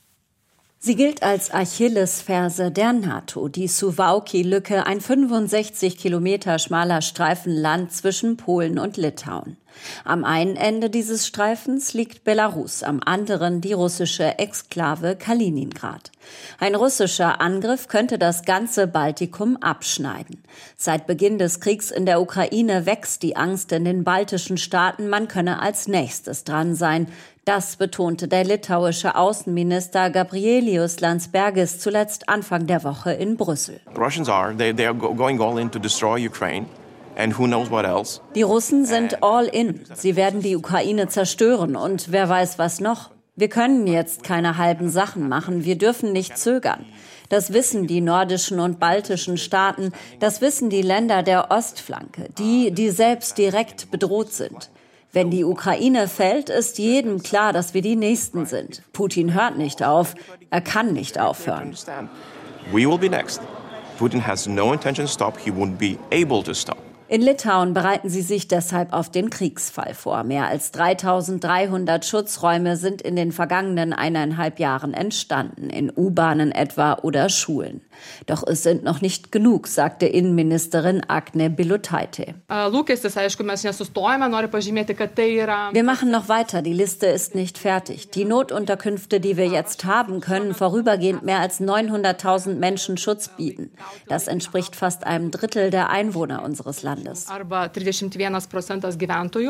Sie 0.87 0.97
gilt 0.97 1.23
als 1.23 1.51
Achillesferse 1.51 2.71
der 2.71 2.93
NATO, 2.93 3.49
die 3.49 3.71
Suwałki-Lücke, 3.71 4.85
ein 4.85 5.01
65 5.01 5.97
Kilometer 5.97 6.59
schmaler 6.59 7.01
Streifen 7.01 7.57
Land 7.57 7.91
zwischen 7.91 8.37
Polen 8.37 8.79
und 8.79 8.99
Litauen. 8.99 9.57
Am 10.05 10.25
einen 10.25 10.57
Ende 10.57 10.91
dieses 10.91 11.27
Streifens 11.27 11.95
liegt 11.95 12.23
Belarus, 12.23 12.83
am 12.83 13.01
anderen 13.05 13.61
die 13.63 13.73
russische 13.73 14.39
Exklave 14.39 15.17
Kaliningrad. 15.17 16.13
Ein 16.61 16.75
russischer 16.75 17.41
Angriff 17.41 17.89
könnte 17.89 18.19
das 18.19 18.45
ganze 18.45 18.87
Baltikum 18.87 19.57
abschneiden. 19.57 20.43
Seit 20.77 21.07
Beginn 21.07 21.39
des 21.39 21.61
Kriegs 21.61 21.91
in 21.91 22.07
der 22.07 22.21
Ukraine 22.21 22.87
wächst 22.87 23.23
die 23.23 23.37
Angst 23.37 23.73
in 23.73 23.85
den 23.85 24.05
baltischen 24.05 24.59
Staaten, 24.59 25.09
man 25.09 25.29
könne 25.29 25.61
als 25.61 25.89
nächstes 25.89 26.45
dran 26.45 26.75
sein. 26.75 27.09
Das 27.45 27.77
betonte 27.77 28.27
der 28.27 28.43
litauische 28.43 29.17
Außenminister 29.17 30.09
Gabrielius 30.09 31.01
Landsbergis 31.01 31.79
zuletzt 31.79 32.27
Anfang 32.31 32.67
der 32.67 32.85
Woche 32.85 33.13
in 33.13 33.37
Brüssel. 33.37 33.81
Die 38.35 38.43
Russen 38.43 38.87
sind 38.87 39.23
all 39.23 39.45
in. 39.45 39.81
Sie 39.93 40.17
werden 40.17 40.41
die 40.41 40.57
Ukraine 40.57 41.09
zerstören 41.09 41.77
und 41.77 42.11
wer 42.11 42.31
weiß 42.31 42.59
was 42.59 42.81
noch. 42.81 43.11
Wir 43.37 43.51
können 43.51 43.87
jetzt 43.87 44.23
keine 44.23 44.57
halben 44.57 44.89
Sachen 44.89 45.29
machen. 45.29 45.65
Wir 45.65 45.77
dürfen 45.77 46.13
nicht 46.13 46.39
zögern. 46.39 46.87
Das 47.29 47.53
wissen 47.53 47.87
die 47.87 48.01
nordischen 48.01 48.59
und 48.59 48.79
baltischen 48.81 49.37
Staaten. 49.37 49.93
Das 50.19 50.41
wissen 50.41 50.71
die 50.71 50.83
Länder 50.83 51.23
der 51.23 51.51
Ostflanke, 51.51 52.31
die, 52.39 52.71
die 52.71 52.89
selbst 52.89 53.37
direkt 53.37 53.91
bedroht 53.91 54.33
sind. 54.33 54.71
Wenn 55.15 55.31
die 55.31 55.45
Ukraine 55.45 56.09
fällt, 56.09 56.51
ist 56.51 56.77
jedem 56.79 57.23
klar, 57.23 57.53
dass 57.53 57.73
wir 57.73 57.83
die 57.83 57.95
Nächsten 57.95 58.47
sind. 58.47 58.83
Putin 58.93 59.33
hört 59.33 59.57
nicht 59.57 59.81
auf. 59.85 60.17
Er 60.51 60.61
kann 60.61 60.93
nicht 60.93 61.21
aufhören. 61.21 61.73
We 62.73 62.89
will 62.89 62.99
be 62.99 63.09
next. 63.09 63.41
Putin 63.97 64.27
has 64.27 64.49
no 64.49 64.73
intention 64.73 65.07
to 65.07 65.13
stop. 65.13 65.39
He 65.39 65.53
won't 65.53 65.79
be 65.79 65.97
able 66.11 66.43
to 66.43 66.53
stop. 66.53 66.84
In 67.07 67.21
Litauen 67.21 67.75
bereiten 67.75 68.09
sie 68.09 68.23
sich 68.23 68.49
deshalb 68.49 68.95
auf 68.95 69.11
den 69.11 69.29
Kriegsfall 69.29 69.93
vor. 69.93 70.25
Mehr 70.25 70.47
als 70.49 70.71
3300 70.71 72.03
Schutzräume 72.03 72.79
sind 72.79 73.03
in 73.03 73.15
den 73.15 73.31
vergangenen 73.31 73.93
eineinhalb 73.93 74.59
Jahren 74.59 74.95
entstanden, 74.95 75.69
in 75.69 75.93
U-Bahnen 75.95 76.51
etwa 76.51 76.95
oder 77.03 77.29
Schulen. 77.29 77.83
Doch 78.25 78.43
es 78.47 78.63
sind 78.63 78.85
noch 78.85 79.03
nicht 79.03 79.33
genug, 79.33 79.67
sagte 79.67 80.07
Innenministerin 80.07 81.03
Agne 81.07 81.51
Bilotaite. 81.51 82.35
Wir 85.73 85.85
machen 85.85 86.11
noch 86.11 86.31
weiter, 86.31 86.63
die 86.63 86.73
Liste 86.73 87.07
ist 87.07 87.35
nicht 87.35 87.59
fertig. 87.59 88.11
Die 88.11 88.25
Notunterkünfte, 88.25 89.21
die 89.21 89.37
wir 89.37 89.47
jetzt 89.47 89.85
haben, 89.85 90.21
können 90.21 90.55
vorübergehend 90.55 91.23
mehr 91.23 91.41
als 91.41 91.61
900.000 91.61 92.55
Menschen 92.55 92.97
Schutz 92.97 93.29
bieten. 93.29 93.73
Das 94.09 94.27
entspricht 94.27 94.75
fast 94.75 95.05
einem 95.05 95.31
Drittel 95.31 95.71
der 95.71 95.91
Einwohner 95.91 96.43
unseres 96.43 96.83
Landes. 96.83 96.94
Landes. 96.95 97.29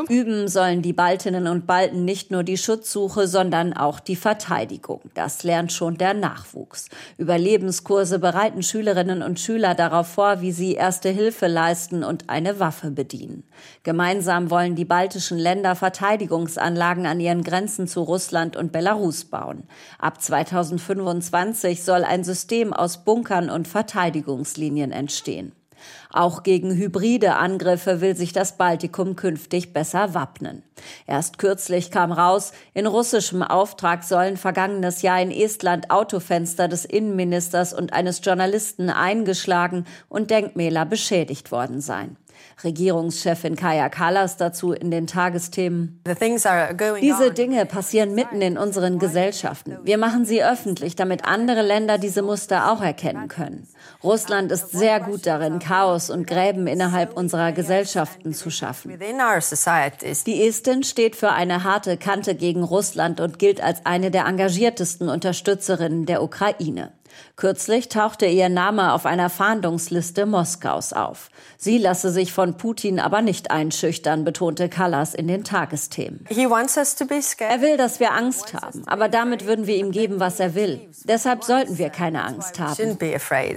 Üben 0.09 0.49
sollen 0.49 0.83
die 0.83 0.93
Baltinnen 0.93 1.47
und 1.47 1.67
Balten 1.67 2.05
nicht 2.05 2.31
nur 2.31 2.43
die 2.43 2.57
Schutzsuche, 2.57 3.27
sondern 3.29 3.73
auch 3.73 4.01
die 4.01 4.17
Verteidigung. 4.17 5.01
Das 5.15 5.43
lernt 5.43 5.73
schon 5.73 5.97
der 5.97 6.15
Nachwuchs. 6.15 6.89
Überlebenskurse 7.19 8.19
bereiten 8.19 8.63
Schülerinnen 8.63 9.23
und 9.23 9.41
Schüler 9.41 9.75
darauf 9.75 10.09
vor, 10.09 10.41
wie 10.41 10.53
sie 10.53 10.75
erste 10.75 11.11
Hilfe 11.11 11.47
leisten 11.47 12.05
und 12.05 12.31
eine 12.31 12.61
Waffe 12.61 12.91
bedienen. 12.91 13.45
Gemeinsam 13.83 14.51
wollen 14.51 14.75
die 14.75 14.85
baltischen 14.85 15.39
Länder 15.39 15.75
Verteidigungsanlagen 15.75 17.07
an 17.07 17.21
ihren 17.21 17.45
Grenzen 17.45 17.87
zu 17.87 18.03
Russland 18.03 18.57
und 18.57 18.73
Belarus 18.73 19.25
bauen. 19.25 19.65
Ab 19.99 20.21
2025 20.21 21.83
soll 21.83 22.05
ein 22.05 22.25
System 22.25 22.73
aus 22.73 23.05
Bunkern 23.05 23.51
und 23.51 23.69
Verteidigungslinien 23.69 24.93
entstehen. 24.93 25.53
Auch 26.15 26.45
gegen 26.45 26.73
hybride 26.73 27.35
Angriffe 27.35 28.01
will 28.01 28.15
sich 28.15 28.33
das 28.33 28.57
Baltikum 28.57 29.17
künftig 29.17 29.73
besser 29.73 30.15
wappnen. 30.15 30.63
Erst 31.09 31.39
kürzlich 31.39 31.91
kam 31.91 32.13
raus, 32.13 32.53
in 32.73 32.87
russischem 32.87 33.43
Auftrag 33.43 34.05
sollen 34.05 34.37
vergangenes 34.37 35.03
Jahr 35.03 35.21
in 35.21 35.33
Estland 35.33 35.91
Autofenster 35.91 36.69
des 36.69 36.85
Innenministers 36.85 37.75
und 37.75 37.93
eines 37.93 38.21
Journalisten 38.25 38.91
eingeschlagen 38.91 39.87
und 40.09 40.31
Denkmäler 40.31 40.87
beschädigt 40.87 41.51
worden 41.51 41.81
sein. 41.81 42.17
Regierungschefin 42.63 43.57
Kaya 43.57 43.89
Kallas 43.89 44.37
dazu 44.37 44.73
in 44.73 44.91
den 44.91 45.07
Tagesthemen. 45.07 46.01
Diese 47.01 47.33
Dinge 47.33 47.67
passieren 47.67 48.15
mitten 48.15 48.41
in 48.41 48.57
unseren 48.57 48.99
Gesellschaften. 48.99 49.79
Wir 49.83 49.99
machen 49.99 50.25
sie 50.25 50.45
öffentlich, 50.45 50.95
damit 50.95 51.25
andere 51.25 51.63
Länder 51.63 51.99
diese 51.99 52.23
Muster 52.23 52.71
auch 52.71 52.81
erkennen 52.81 53.29
können. 53.29 53.67
Russland 54.03 54.53
ist 54.53 54.71
sehr 54.71 55.01
gut 55.01 55.27
darin, 55.27 55.59
Chaos 56.05 56.11
und 56.11 56.27
Gräben 56.27 56.67
innerhalb 56.67 57.17
unserer 57.17 57.53
Gesellschaften 57.53 58.33
zu 58.35 58.51
schaffen. 58.51 58.99
Die 60.27 60.47
Estin 60.47 60.83
steht 60.83 61.17
für 61.17 61.31
eine 61.31 61.65
harte 61.65 61.97
Kante 61.97 62.35
gegen 62.35 62.63
Russland 62.63 63.21
und 63.21 63.39
gilt 63.39 63.63
als 63.63 63.85
eine 63.85 64.11
der 64.11 64.27
engagiertesten 64.27 65.09
Unterstützerinnen 65.09 66.07
der 66.07 66.23
Ukraine. 66.23 66.93
Kürzlich 67.37 67.89
tauchte 67.89 68.27
ihr 68.27 68.49
Name 68.49 68.93
auf 68.93 69.07
einer 69.07 69.29
Fahndungsliste 69.29 70.25
Moskaus 70.27 70.93
auf. 70.93 71.31
Sie 71.59 71.79
lasse 71.79 72.11
sich 72.11 72.33
von 72.33 72.57
Putin 72.57 73.01
aber 73.01 73.23
nicht 73.23 73.51
einschüchtern, 73.51 74.25
betonte 74.25 74.69
Callas 74.69 75.15
in 75.15 75.27
den 75.27 75.43
Tagesthemen. 75.43 76.27
Er 76.29 77.61
will, 77.61 77.77
dass 77.77 77.99
wir 77.99 78.13
Angst 78.13 78.55
haben, 78.55 78.87
aber 78.87 79.09
damit 79.09 79.47
würden 79.47 79.67
wir 79.67 79.77
ihm 79.77 79.91
geben, 79.91 80.21
was 80.21 80.39
er 80.39 80.55
will. 80.55 80.81
Deshalb 81.05 81.45
sollten 81.45 81.79
wir 81.79 81.91
keine 81.91 82.25
Angst 82.25 82.61
haben. 82.61 82.99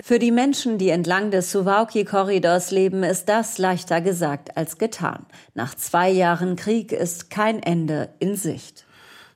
Für 0.03 0.19
die 0.19 0.31
Menschen, 0.31 0.77
die 0.77 0.89
entlang 0.89 1.31
des 1.31 1.51
Suwałki-Korridors 1.51 2.71
leben, 2.71 3.03
ist 3.03 3.29
das 3.29 3.57
leichter 3.57 4.01
gesagt 4.01 4.57
als 4.57 4.77
getan. 4.77 5.25
Nach 5.53 5.75
zwei 5.75 6.09
Jahren 6.09 6.55
Krieg 6.55 6.91
ist 6.91 7.29
kein 7.29 7.61
Ende 7.61 8.09
in 8.19 8.35
Sicht. 8.35 8.86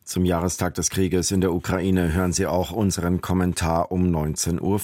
Zum 0.03 0.25
Jahrestag 0.25 0.73
des 0.73 0.89
Krieges 0.89 1.31
in 1.31 1.41
der 1.41 1.53
Ukraine 1.53 2.11
hören 2.11 2.33
Sie 2.33 2.47
auch 2.47 2.71
unseren 2.71 3.21
Kommentar 3.21 3.91
um 3.91 4.13
19.05 4.13 4.59
Uhr. 4.61 4.79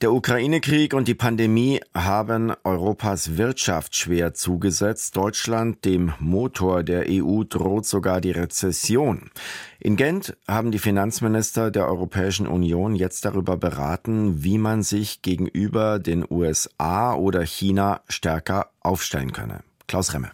Der 0.00 0.12
Ukraine-Krieg 0.12 0.92
und 0.92 1.06
die 1.06 1.14
Pandemie 1.14 1.80
haben 1.94 2.52
Europas 2.64 3.36
Wirtschaft 3.36 3.94
schwer 3.94 4.34
zugesetzt. 4.34 5.16
Deutschland, 5.16 5.84
dem 5.84 6.12
Motor 6.18 6.82
der 6.82 7.06
EU, 7.08 7.44
droht 7.44 7.86
sogar 7.86 8.20
die 8.20 8.32
Rezession. 8.32 9.30
In 9.78 9.96
Gent 9.96 10.36
haben 10.48 10.72
die 10.72 10.78
Finanzminister 10.78 11.70
der 11.70 11.86
Europäischen 11.86 12.46
Union 12.46 12.96
jetzt 12.96 13.24
darüber 13.24 13.56
beraten, 13.56 14.42
wie 14.42 14.58
man 14.58 14.82
sich 14.82 15.22
gegenüber 15.22 16.00
den 16.00 16.24
USA 16.28 17.14
oder 17.14 17.42
China 17.42 18.00
stärker 18.08 18.70
aufstellen 18.80 19.32
könne. 19.32 19.60
Klaus 19.86 20.12
Remme. 20.12 20.32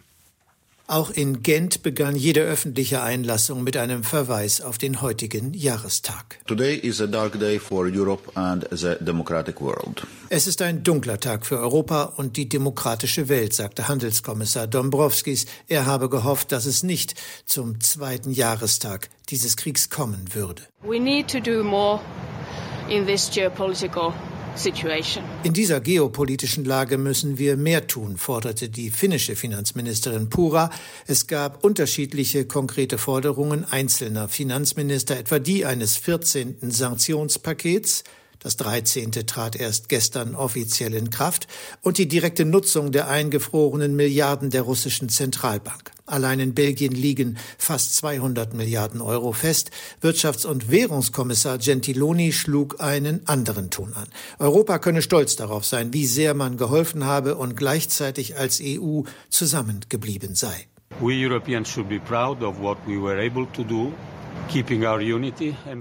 Auch 0.89 1.11
in 1.11 1.43
Gent 1.43 1.83
begann 1.83 2.15
jede 2.15 2.41
öffentliche 2.41 3.03
Einlassung 3.03 3.63
mit 3.63 3.77
einem 3.77 4.03
Verweis 4.03 4.59
auf 4.59 4.79
den 4.79 5.03
heutigen 5.03 5.53
Jahrestag. 5.53 6.39
Es 10.29 10.47
ist 10.47 10.63
ein 10.63 10.83
dunkler 10.83 11.19
Tag 11.19 11.45
für 11.45 11.59
Europa 11.59 12.05
und 12.17 12.37
die 12.37 12.49
demokratische 12.49 13.29
Welt, 13.29 13.53
sagte 13.53 13.87
Handelskommissar 13.87 14.65
Dombrovskis. 14.65 15.45
Er 15.67 15.85
habe 15.85 16.09
gehofft, 16.09 16.51
dass 16.51 16.65
es 16.65 16.81
nicht 16.81 17.13
zum 17.45 17.79
zweiten 17.81 18.31
Jahrestag 18.31 19.09
dieses 19.29 19.57
Kriegs 19.57 19.89
kommen 19.89 20.33
würde. 20.33 20.63
We 20.83 20.99
need 20.99 21.27
to 21.29 21.39
do 21.39 21.63
more 21.63 21.99
in 22.89 23.05
this 23.05 23.29
geopolitical 23.29 24.13
in 25.43 25.53
dieser 25.53 25.79
geopolitischen 25.79 26.65
Lage 26.65 26.97
müssen 26.97 27.37
wir 27.37 27.55
mehr 27.55 27.87
tun, 27.87 28.17
forderte 28.17 28.67
die 28.67 28.89
finnische 28.89 29.37
Finanzministerin 29.37 30.29
Pura. 30.29 30.69
Es 31.07 31.27
gab 31.27 31.63
unterschiedliche 31.63 32.45
konkrete 32.45 32.97
Forderungen 32.97 33.63
einzelner 33.63 34.27
Finanzminister, 34.27 35.17
etwa 35.17 35.39
die 35.39 35.65
eines 35.65 35.95
14. 35.95 36.57
Sanktionspakets, 36.61 38.03
das 38.39 38.57
13. 38.57 39.11
trat 39.11 39.55
erst 39.55 39.89
gestern 39.89 40.35
offiziell 40.35 40.93
in 40.93 41.09
Kraft 41.09 41.47
und 41.81 41.97
die 41.97 42.07
direkte 42.07 42.45
Nutzung 42.45 42.91
der 42.91 43.09
eingefrorenen 43.09 43.95
Milliarden 43.95 44.49
der 44.49 44.63
russischen 44.63 45.09
Zentralbank. 45.09 45.91
Allein 46.05 46.39
in 46.39 46.55
Belgien 46.55 46.91
liegen 46.91 47.37
fast 47.57 47.95
200 47.97 48.53
Milliarden 48.53 49.01
Euro 49.01 49.31
fest. 49.31 49.69
Wirtschafts- 50.01 50.47
und 50.47 50.71
Währungskommissar 50.71 51.59
Gentiloni 51.59 52.31
schlug 52.31 52.81
einen 52.81 53.27
anderen 53.27 53.69
Ton 53.69 53.93
an. 53.93 54.07
Europa 54.39 54.79
könne 54.79 55.03
stolz 55.03 55.35
darauf 55.35 55.65
sein, 55.65 55.93
wie 55.93 56.07
sehr 56.07 56.33
man 56.33 56.57
geholfen 56.57 57.05
habe 57.05 57.35
und 57.35 57.55
gleichzeitig 57.55 58.37
als 58.37 58.59
EU 58.63 59.03
zusammengeblieben 59.29 60.33
sei. 60.33 60.67
We 60.99 61.13
Europeans 61.13 61.69
should 61.69 61.87
be 61.87 61.99
proud 61.99 62.41
of 62.41 62.59
what 62.59 62.77
we 62.87 62.99
were 62.99 63.23
able 63.23 63.45
to 63.53 63.63
do 63.63 63.93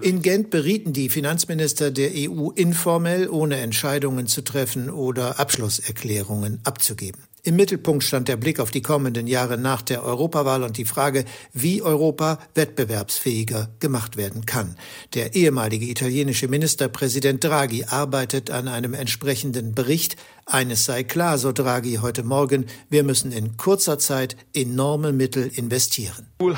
in 0.00 0.22
Gent 0.22 0.50
berieten 0.50 0.92
die 0.92 1.08
Finanzminister 1.08 1.90
der 1.90 2.10
EU 2.14 2.50
informell, 2.50 3.28
ohne 3.28 3.56
Entscheidungen 3.56 4.26
zu 4.26 4.42
treffen 4.42 4.90
oder 4.90 5.38
Abschlusserklärungen 5.38 6.60
abzugeben. 6.64 7.22
Im 7.44 7.56
Mittelpunkt 7.56 8.04
stand 8.04 8.28
der 8.28 8.36
Blick 8.36 8.60
auf 8.60 8.70
die 8.70 8.82
kommenden 8.82 9.26
Jahre 9.26 9.56
nach 9.56 9.80
der 9.80 10.04
Europawahl 10.04 10.64
und 10.64 10.76
die 10.76 10.84
Frage, 10.84 11.24
wie 11.54 11.80
Europa 11.80 12.38
wettbewerbsfähiger 12.54 13.70
gemacht 13.80 14.18
werden 14.18 14.44
kann. 14.44 14.76
Der 15.14 15.34
ehemalige 15.34 15.86
italienische 15.86 16.48
Ministerpräsident 16.48 17.42
Draghi 17.42 17.84
arbeitet 17.84 18.50
an 18.50 18.68
einem 18.68 18.92
entsprechenden 18.92 19.74
Bericht. 19.74 20.16
Eines 20.44 20.84
sei 20.84 21.04
klar, 21.04 21.38
so 21.38 21.52
Draghi 21.52 22.00
heute 22.02 22.22
Morgen, 22.22 22.66
wir 22.90 23.02
müssen 23.02 23.32
in 23.32 23.56
kurzer 23.56 23.98
Zeit 23.98 24.36
enorme 24.52 25.12
Mittel 25.12 25.46
investieren. 25.46 26.26
We'll 26.40 26.56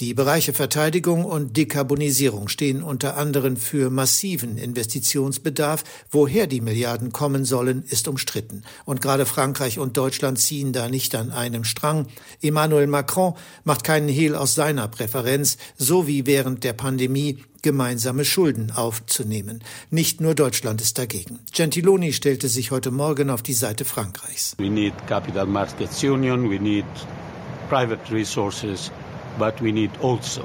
die 0.00 0.14
Bereiche 0.14 0.52
Verteidigung 0.52 1.24
und 1.24 1.56
Dekarbonisierung 1.56 2.48
stehen 2.48 2.82
unter 2.82 3.16
anderem 3.16 3.56
für 3.56 3.88
massiven 3.88 4.58
Investitionsbedarf. 4.58 5.84
Woher 6.10 6.48
die 6.48 6.60
Milliarden 6.60 7.12
kommen 7.12 7.44
sollen, 7.44 7.84
ist 7.88 8.08
umstritten. 8.08 8.64
Und 8.84 9.00
gerade 9.00 9.26
Frankreich 9.26 9.78
und 9.78 9.96
Deutschland 9.96 10.40
ziehen 10.40 10.72
da 10.72 10.88
nicht 10.88 11.14
an 11.14 11.30
einem 11.30 11.62
Strang. 11.62 12.08
Emmanuel 12.42 12.88
Macron 12.88 13.34
macht 13.62 13.84
keinen 13.84 14.08
Hehl 14.08 14.34
aus 14.34 14.56
seiner 14.56 14.88
Präferenz, 14.88 15.56
so 15.76 16.08
wie 16.08 16.26
während 16.26 16.64
der 16.64 16.72
Pandemie 16.72 17.44
gemeinsame 17.66 18.24
Schulden 18.24 18.70
aufzunehmen. 18.70 19.58
Nicht 19.90 20.20
nur 20.20 20.36
Deutschland 20.36 20.80
ist 20.80 20.98
dagegen. 20.98 21.40
Gentiloni 21.52 22.12
stellte 22.12 22.46
sich 22.46 22.70
heute 22.70 22.92
Morgen 22.92 23.28
auf 23.28 23.42
die 23.42 23.54
Seite 23.54 23.84
Frankreichs. 23.84 24.54
We 24.58 24.70
need 24.70 24.94
capital 25.08 25.46
markets 25.46 26.00
union, 26.04 26.48
we 26.48 26.60
need 26.60 26.84
private 27.68 28.00
resources, 28.12 28.92
but 29.36 29.60
we 29.60 29.72
need 29.72 29.90
also 30.00 30.44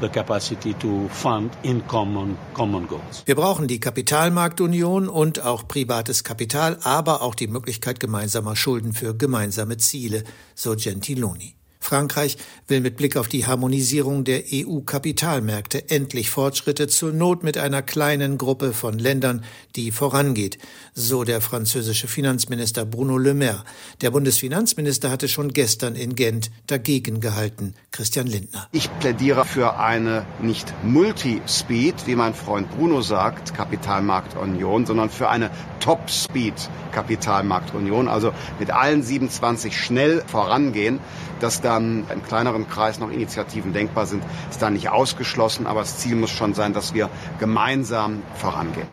the 0.00 0.08
capacity 0.08 0.74
to 0.74 1.08
fund 1.10 1.52
in 1.62 1.86
common, 1.86 2.36
common 2.54 2.88
goals. 2.88 3.22
Wir 3.24 3.36
brauchen 3.36 3.68
die 3.68 3.78
Kapitalmarktunion 3.78 5.08
und 5.08 5.44
auch 5.44 5.68
privates 5.68 6.24
Kapital, 6.24 6.78
aber 6.82 7.22
auch 7.22 7.36
die 7.36 7.46
Möglichkeit 7.46 8.00
gemeinsamer 8.00 8.56
Schulden 8.56 8.94
für 8.94 9.16
gemeinsame 9.16 9.76
Ziele, 9.76 10.24
so 10.56 10.74
Gentiloni. 10.74 11.57
Frankreich 11.88 12.36
will 12.66 12.82
mit 12.82 12.98
Blick 12.98 13.16
auf 13.16 13.28
die 13.28 13.46
Harmonisierung 13.46 14.22
der 14.22 14.42
EU-Kapitalmärkte 14.52 15.88
endlich 15.88 16.28
Fortschritte 16.28 16.86
zur 16.86 17.14
Not 17.14 17.42
mit 17.42 17.56
einer 17.56 17.80
kleinen 17.80 18.36
Gruppe 18.36 18.74
von 18.74 18.98
Ländern, 18.98 19.42
die 19.74 19.90
vorangeht, 19.90 20.58
so 20.92 21.24
der 21.24 21.40
französische 21.40 22.06
Finanzminister 22.06 22.84
Bruno 22.84 23.16
Le 23.16 23.32
Maire. 23.32 23.64
Der 24.02 24.10
Bundesfinanzminister 24.10 25.10
hatte 25.10 25.28
schon 25.28 25.54
gestern 25.54 25.94
in 25.94 26.14
Gent 26.14 26.50
dagegen 26.66 27.20
gehalten. 27.20 27.72
Christian 27.90 28.26
Lindner. 28.26 28.68
Ich 28.72 28.90
plädiere 28.98 29.46
für 29.46 29.78
eine 29.78 30.26
nicht 30.42 30.74
Multi-Speed, 30.82 32.06
wie 32.06 32.16
mein 32.16 32.34
Freund 32.34 32.70
Bruno 32.70 33.00
sagt, 33.00 33.54
Kapitalmarktunion, 33.54 34.84
sondern 34.84 35.08
für 35.08 35.30
eine 35.30 35.50
Top-Speed 35.80 36.68
Kapitalmarktunion, 36.92 38.08
also 38.08 38.32
mit 38.58 38.70
allen 38.70 39.02
27 39.02 39.76
schnell 39.76 40.22
vorangehen. 40.26 41.00
Dass 41.40 41.60
dann 41.78 42.04
im 42.12 42.22
kleineren 42.22 42.68
Kreis 42.68 42.98
noch 42.98 43.10
Initiativen 43.10 43.72
denkbar 43.72 44.06
sind, 44.06 44.22
ist 44.50 44.60
da 44.60 44.70
nicht 44.70 44.88
ausgeschlossen, 44.88 45.66
aber 45.66 45.80
das 45.80 45.98
Ziel 45.98 46.16
muss 46.16 46.30
schon 46.30 46.54
sein, 46.54 46.72
dass 46.72 46.94
wir 46.94 47.08
gemeinsam 47.38 48.22
vorangehen. 48.34 48.88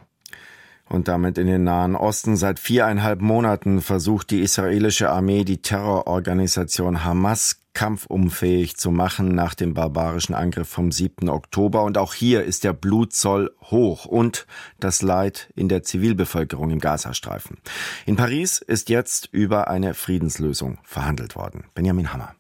Und 0.88 1.08
damit 1.08 1.40
in 1.40 1.48
den 1.48 1.64
Nahen 1.64 1.96
Osten. 1.96 2.36
Seit 2.38 2.60
viereinhalb 2.60 3.20
Monaten 3.20 3.82
versucht 3.82 4.30
die 4.30 4.42
israelische 4.42 5.10
Armee, 5.10 5.44
die 5.44 5.62
Terrororganisation 5.62 7.04
Hamas 7.04 7.60
kampfunfähig 7.74 8.78
zu 8.78 8.92
machen 8.92 9.34
nach 9.34 9.56
dem 9.56 9.74
barbarischen 9.74 10.36
Angriff 10.36 10.70
vom 10.70 10.92
7. 10.92 11.28
Oktober. 11.28 11.84
Und 11.84 11.98
auch 11.98 12.14
hier 12.14 12.44
ist 12.44 12.64
der 12.64 12.74
Blutzoll 12.74 13.52
hoch 13.64 14.06
und 14.06 14.46
das 14.80 15.02
Leid 15.02 15.50
in 15.56 15.70
der 15.70 15.82
Zivilbevölkerung 15.82 16.70
im 16.70 16.80
Gazastreifen. 16.80 17.58
In 18.06 18.16
Paris 18.16 18.60
ist 18.60 18.90
jetzt 18.90 19.28
über 19.32 19.68
eine 19.68 19.96
Friedenslösung 19.96 20.78
verhandelt 20.84 21.36
worden. 21.36 21.66
Benjamin 21.74 22.14
Hammer. 22.14 22.36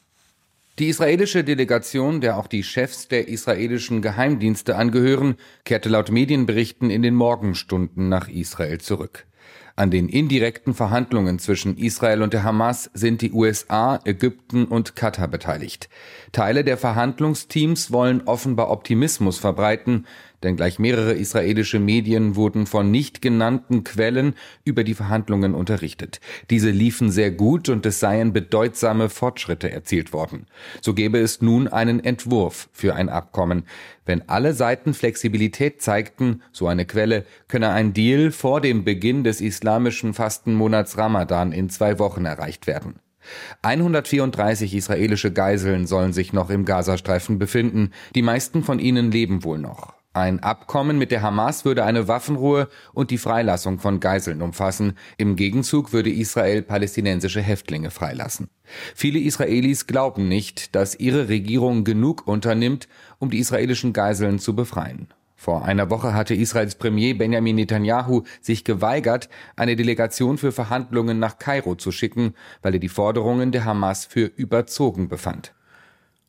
Die 0.77 0.89
israelische 0.89 1.45
Delegation, 1.45 2.19
der 2.19 2.37
auch 2.37 2.47
die 2.47 2.61
Chefs 2.61 3.07
der 3.07 3.29
israelischen 3.29 4.01
Geheimdienste 4.01 4.75
angehören, 4.75 5.37
kehrte 5.63 5.87
laut 5.87 6.11
Medienberichten 6.11 6.89
in 6.89 7.01
den 7.01 7.15
Morgenstunden 7.15 8.09
nach 8.09 8.27
Israel 8.27 8.81
zurück. 8.81 9.25
An 9.77 9.89
den 9.89 10.09
indirekten 10.09 10.73
Verhandlungen 10.73 11.39
zwischen 11.39 11.77
Israel 11.77 12.21
und 12.21 12.33
der 12.33 12.43
Hamas 12.43 12.89
sind 12.93 13.21
die 13.21 13.31
USA, 13.31 14.01
Ägypten 14.03 14.65
und 14.65 14.97
Katar 14.97 15.29
beteiligt. 15.29 15.87
Teile 16.33 16.65
der 16.65 16.77
Verhandlungsteams 16.77 17.93
wollen 17.93 18.23
offenbar 18.25 18.69
Optimismus 18.69 19.37
verbreiten, 19.37 20.05
denn 20.45 20.55
gleich 20.55 20.79
mehrere 20.79 21.13
israelische 21.13 21.79
Medien 21.79 22.37
wurden 22.37 22.65
von 22.67 22.91
nicht 22.91 23.21
genannten 23.21 23.83
Quellen 23.83 24.35
über 24.63 24.85
die 24.85 24.93
Verhandlungen 24.93 25.53
unterrichtet. 25.53 26.21
Diese 26.49 26.69
liefen 26.69 27.11
sehr 27.11 27.31
gut 27.31 27.67
und 27.67 27.85
es 27.85 27.99
seien 27.99 28.31
bedeutsame 28.31 29.09
Fortschritte 29.09 29.69
erzielt 29.69 30.13
worden. 30.13 30.47
So 30.81 30.93
gäbe 30.93 31.17
es 31.17 31.41
nun 31.41 31.67
einen 31.67 32.03
Entwurf 32.03 32.69
für 32.71 32.95
ein 32.95 33.09
Abkommen. 33.09 33.65
Wenn 34.05 34.29
alle 34.29 34.53
Seiten 34.53 34.93
Flexibilität 34.93 35.81
zeigten, 35.81 36.43
so 36.51 36.67
eine 36.67 36.85
Quelle, 36.85 37.25
könne 37.47 37.71
ein 37.71 37.93
Deal 37.93 38.31
vor 38.31 38.61
dem 38.61 38.83
Beginn 38.85 39.23
des 39.23 39.41
islamischen 39.41 40.13
Fastenmonats 40.13 40.97
Ramadan 40.97 41.51
in 41.51 41.69
zwei 41.69 41.99
Wochen 41.99 42.25
erreicht 42.25 42.67
werden. 42.67 42.99
134 43.63 44.75
israelische 44.75 45.33
Geiseln 45.33 45.87
sollen 45.87 46.13
sich 46.13 46.33
noch 46.33 46.51
im 46.51 46.65
Gazastreifen 46.65 47.39
befinden. 47.39 47.91
Die 48.13 48.21
meisten 48.21 48.63
von 48.63 48.79
ihnen 48.79 49.11
leben 49.11 49.43
wohl 49.43 49.57
noch. 49.57 49.94
Ein 50.15 50.39
Abkommen 50.39 50.97
mit 50.97 51.11
der 51.11 51.21
Hamas 51.21 51.65
würde 51.65 51.83
eine 51.83 52.07
Waffenruhe 52.07 52.69
und 52.93 53.11
die 53.11 53.17
Freilassung 53.17 53.79
von 53.79 53.99
Geiseln 53.99 54.41
umfassen. 54.41 54.93
Im 55.17 55.35
Gegenzug 55.35 55.91
würde 55.91 56.09
Israel 56.09 56.61
palästinensische 56.61 57.41
Häftlinge 57.41 57.91
freilassen. 57.91 58.47
Viele 58.95 59.19
Israelis 59.19 59.87
glauben 59.87 60.29
nicht, 60.29 60.73
dass 60.73 60.97
ihre 60.97 61.27
Regierung 61.27 61.83
genug 61.83 62.29
unternimmt, 62.29 62.87
um 63.19 63.29
die 63.29 63.39
israelischen 63.39 63.91
Geiseln 63.91 64.39
zu 64.39 64.55
befreien. 64.55 65.09
Vor 65.35 65.65
einer 65.65 65.89
Woche 65.89 66.13
hatte 66.13 66.33
Israels 66.33 66.75
Premier 66.75 67.13
Benjamin 67.17 67.57
Netanyahu 67.57 68.23
sich 68.39 68.63
geweigert, 68.63 69.27
eine 69.57 69.75
Delegation 69.75 70.37
für 70.37 70.53
Verhandlungen 70.53 71.19
nach 71.19 71.39
Kairo 71.39 71.75
zu 71.75 71.91
schicken, 71.91 72.35
weil 72.61 72.75
er 72.75 72.79
die 72.79 72.87
Forderungen 72.87 73.51
der 73.51 73.65
Hamas 73.65 74.05
für 74.05 74.27
überzogen 74.27 75.09
befand. 75.09 75.53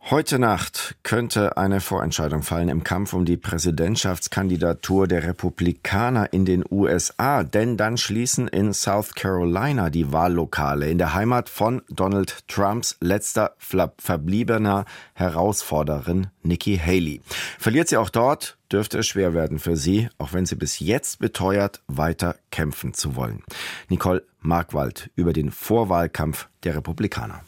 Heute 0.08 0.38
Nacht 0.38 0.94
könnte 1.02 1.56
eine 1.56 1.80
Vorentscheidung 1.80 2.44
fallen 2.44 2.68
im 2.68 2.84
Kampf 2.84 3.12
um 3.12 3.24
die 3.24 3.36
Präsidentschaftskandidatur 3.36 5.08
der 5.08 5.24
Republikaner 5.24 6.32
in 6.32 6.44
den 6.44 6.64
USA, 6.70 7.42
denn 7.42 7.76
dann 7.76 7.96
schließen 7.96 8.46
in 8.46 8.72
South 8.72 9.16
Carolina 9.16 9.90
die 9.90 10.12
Wahllokale 10.12 10.88
in 10.88 10.98
der 10.98 11.14
Heimat 11.14 11.48
von 11.48 11.82
Donald 11.88 12.46
Trumps 12.46 12.96
letzter 13.00 13.56
verbliebener 13.58 14.84
Herausforderin 15.14 16.28
Nikki 16.44 16.78
Haley. 16.78 17.20
Verliert 17.58 17.88
sie 17.88 17.96
auch 17.96 18.10
dort, 18.10 18.58
dürfte 18.70 19.00
es 19.00 19.08
schwer 19.08 19.34
werden 19.34 19.58
für 19.58 19.76
sie, 19.76 20.08
auch 20.18 20.32
wenn 20.32 20.46
sie 20.46 20.54
bis 20.54 20.78
jetzt 20.78 21.18
beteuert, 21.18 21.82
weiter 21.88 22.36
kämpfen 22.52 22.94
zu 22.94 23.16
wollen. 23.16 23.42
Nicole 23.88 24.22
Markwald 24.38 25.10
über 25.16 25.32
den 25.32 25.50
Vorwahlkampf 25.50 26.46
der 26.62 26.76
Republikaner. 26.76 27.42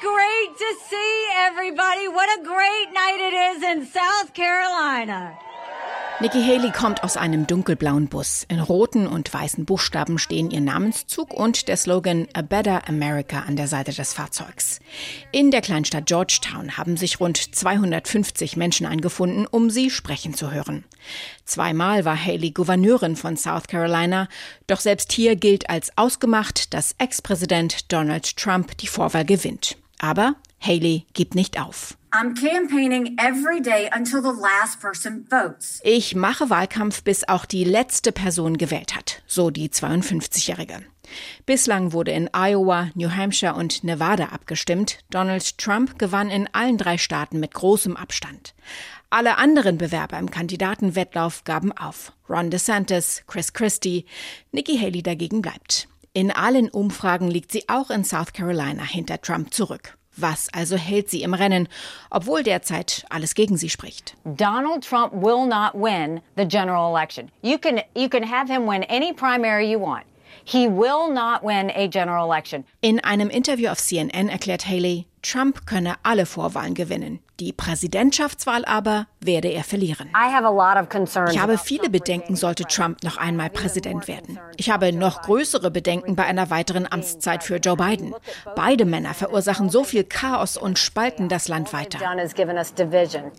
Great 0.00 0.56
to 0.56 0.70
see 0.88 1.12
everybody. 1.46 2.08
What 2.08 2.28
a 2.38 2.42
great 2.42 2.88
night 2.92 3.20
it 3.20 3.34
is 3.50 3.62
in 3.62 3.86
South 3.86 4.32
Carolina. 4.34 5.38
Nikki 6.22 6.42
Haley 6.42 6.70
kommt 6.70 7.02
aus 7.02 7.16
einem 7.16 7.46
dunkelblauen 7.46 8.08
Bus. 8.08 8.44
In 8.48 8.60
roten 8.60 9.06
und 9.06 9.32
weißen 9.32 9.64
Buchstaben 9.64 10.18
stehen 10.18 10.50
ihr 10.50 10.60
Namenszug 10.60 11.32
und 11.32 11.66
der 11.66 11.78
Slogan 11.78 12.28
A 12.34 12.42
Better 12.42 12.86
America 12.88 13.40
an 13.40 13.56
der 13.56 13.68
Seite 13.68 13.92
des 13.92 14.12
Fahrzeugs. 14.12 14.80
In 15.32 15.50
der 15.50 15.62
Kleinstadt 15.62 16.04
Georgetown 16.04 16.76
haben 16.76 16.98
sich 16.98 17.20
rund 17.20 17.38
250 17.38 18.58
Menschen 18.58 18.86
eingefunden, 18.86 19.46
um 19.46 19.70
sie 19.70 19.88
sprechen 19.88 20.34
zu 20.34 20.50
hören. 20.50 20.84
Zweimal 21.46 22.04
war 22.04 22.22
Haley 22.22 22.50
Gouverneurin 22.50 23.16
von 23.16 23.38
South 23.38 23.66
Carolina, 23.66 24.28
doch 24.66 24.80
selbst 24.80 25.12
hier 25.12 25.36
gilt 25.36 25.70
als 25.70 25.96
ausgemacht, 25.96 26.74
dass 26.74 26.94
Ex-Präsident 26.98 27.90
Donald 27.92 28.36
Trump 28.36 28.76
die 28.76 28.88
Vorwahl 28.88 29.24
gewinnt. 29.24 29.79
Aber 30.00 30.34
Haley 30.60 31.06
gibt 31.12 31.34
nicht 31.34 31.60
auf. 31.60 31.96
Ich 35.84 36.16
mache 36.16 36.50
Wahlkampf, 36.50 37.04
bis 37.04 37.28
auch 37.28 37.44
die 37.44 37.64
letzte 37.64 38.10
Person 38.10 38.56
gewählt 38.56 38.96
hat, 38.96 39.22
so 39.26 39.50
die 39.50 39.68
52-Jährige. 39.68 40.82
Bislang 41.44 41.92
wurde 41.92 42.12
in 42.12 42.30
Iowa, 42.32 42.88
New 42.94 43.10
Hampshire 43.10 43.54
und 43.54 43.84
Nevada 43.84 44.26
abgestimmt. 44.26 44.98
Donald 45.10 45.58
Trump 45.58 45.98
gewann 45.98 46.30
in 46.30 46.48
allen 46.52 46.78
drei 46.78 46.98
Staaten 46.98 47.38
mit 47.38 47.52
großem 47.54 47.96
Abstand. 47.96 48.54
Alle 49.10 49.38
anderen 49.38 49.76
Bewerber 49.76 50.18
im 50.18 50.30
Kandidatenwettlauf 50.30 51.44
gaben 51.44 51.72
auf. 51.72 52.12
Ron 52.28 52.50
DeSantis, 52.50 53.24
Chris 53.26 53.52
Christie, 53.52 54.06
Nikki 54.52 54.78
Haley 54.78 55.02
dagegen 55.02 55.42
bleibt. 55.42 55.88
In 56.12 56.32
allen 56.32 56.68
Umfragen 56.68 57.30
liegt 57.30 57.52
sie 57.52 57.68
auch 57.68 57.88
in 57.88 58.02
South 58.02 58.32
Carolina 58.32 58.82
hinter 58.82 59.20
Trump 59.20 59.54
zurück. 59.54 59.96
Was 60.16 60.48
also 60.52 60.76
hält 60.76 61.08
sie 61.08 61.22
im 61.22 61.34
Rennen, 61.34 61.68
obwohl 62.10 62.42
derzeit 62.42 63.04
alles 63.10 63.36
gegen 63.36 63.56
sie 63.56 63.70
spricht? 63.70 64.16
Donald 64.24 64.82
Trump 64.82 65.12
will 65.12 65.46
not 65.46 65.72
win 65.72 66.20
the 66.36 66.44
general 66.44 66.90
election. 66.90 67.30
You 67.42 67.58
can 67.58 67.80
you 67.94 68.08
can 68.08 68.24
have 68.24 68.52
him 68.52 68.66
win 68.66 68.82
any 68.88 69.12
primary 69.12 69.70
you 69.70 69.78
want. 69.78 70.04
He 70.44 70.66
will 70.66 71.12
not 71.12 71.44
win 71.44 71.70
a 71.70 71.86
general 71.86 72.24
election. 72.24 72.64
In 72.80 72.98
einem 73.04 73.30
Interview 73.30 73.68
auf 73.68 73.78
CNN 73.78 74.28
erklärt 74.28 74.66
Haley, 74.66 75.06
Trump 75.22 75.66
könne 75.66 75.94
alle 76.02 76.26
Vorwahlen 76.26 76.74
gewinnen. 76.74 77.20
Die 77.40 77.52
Präsidentschaftswahl 77.52 78.66
aber 78.66 79.06
werde 79.20 79.48
er 79.48 79.64
verlieren. 79.64 80.10
Ich 81.30 81.38
habe 81.40 81.56
viele 81.58 81.88
Bedenken, 81.88 82.36
sollte 82.36 82.64
Trump 82.64 83.02
noch 83.02 83.16
einmal 83.16 83.48
Präsident 83.48 84.08
werden. 84.08 84.38
Ich 84.58 84.70
habe 84.70 84.92
noch 84.92 85.22
größere 85.22 85.70
Bedenken 85.70 86.16
bei 86.16 86.24
einer 86.24 86.50
weiteren 86.50 86.90
Amtszeit 86.90 87.42
für 87.42 87.56
Joe 87.56 87.76
Biden. 87.76 88.14
Beide 88.56 88.84
Männer 88.84 89.14
verursachen 89.14 89.70
so 89.70 89.84
viel 89.84 90.04
Chaos 90.04 90.58
und 90.58 90.78
spalten 90.78 91.30
das 91.30 91.48
Land 91.48 91.72
weiter. 91.72 91.98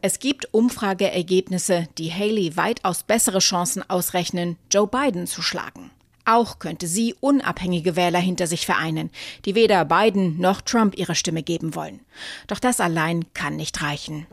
Es 0.01 0.19
gibt 0.19 0.53
Umfrageergebnisse, 0.53 1.87
die 1.99 2.11
Haley 2.11 2.57
weitaus 2.57 3.03
bessere 3.03 3.39
Chancen 3.39 3.87
ausrechnen, 3.87 4.57
Joe 4.71 4.87
Biden 4.87 5.27
zu 5.27 5.43
schlagen. 5.43 5.91
Auch 6.25 6.59
könnte 6.59 6.87
sie 6.87 7.15
unabhängige 7.19 7.95
Wähler 7.95 8.19
hinter 8.19 8.47
sich 8.47 8.65
vereinen, 8.65 9.09
die 9.45 9.55
weder 9.55 9.85
Biden 9.85 10.39
noch 10.39 10.61
Trump 10.61 10.97
ihre 10.97 11.15
Stimme 11.15 11.43
geben 11.43 11.75
wollen. 11.75 12.01
Doch 12.47 12.59
das 12.59 12.79
allein 12.79 13.25
kann 13.33 13.55
nicht 13.55 13.81
reichen. 13.81 14.27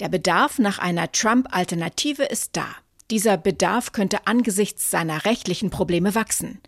Der 0.00 0.08
Bedarf 0.08 0.58
nach 0.58 0.78
einer 0.78 1.10
Trump-Alternative 1.10 2.24
ist 2.24 2.56
da. 2.56 2.66
Dieser 3.10 3.36
Bedarf 3.36 3.92
könnte 3.92 4.26
angesichts 4.26 4.90
seiner 4.90 5.26
rechtlichen 5.26 5.68
Probleme 5.68 6.14
wachsen. 6.14 6.60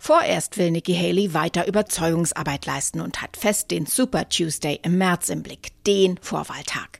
Vorerst 0.00 0.58
will 0.58 0.72
Nikki 0.72 0.94
Haley 0.94 1.34
weiter 1.34 1.68
Überzeugungsarbeit 1.68 2.66
leisten 2.66 3.00
und 3.00 3.22
hat 3.22 3.36
fest 3.36 3.70
den 3.70 3.86
Super 3.86 4.28
Tuesday 4.28 4.80
im 4.82 4.98
März 4.98 5.28
im 5.28 5.44
Blick, 5.44 5.70
den 5.86 6.18
Vorwahltag. 6.18 6.98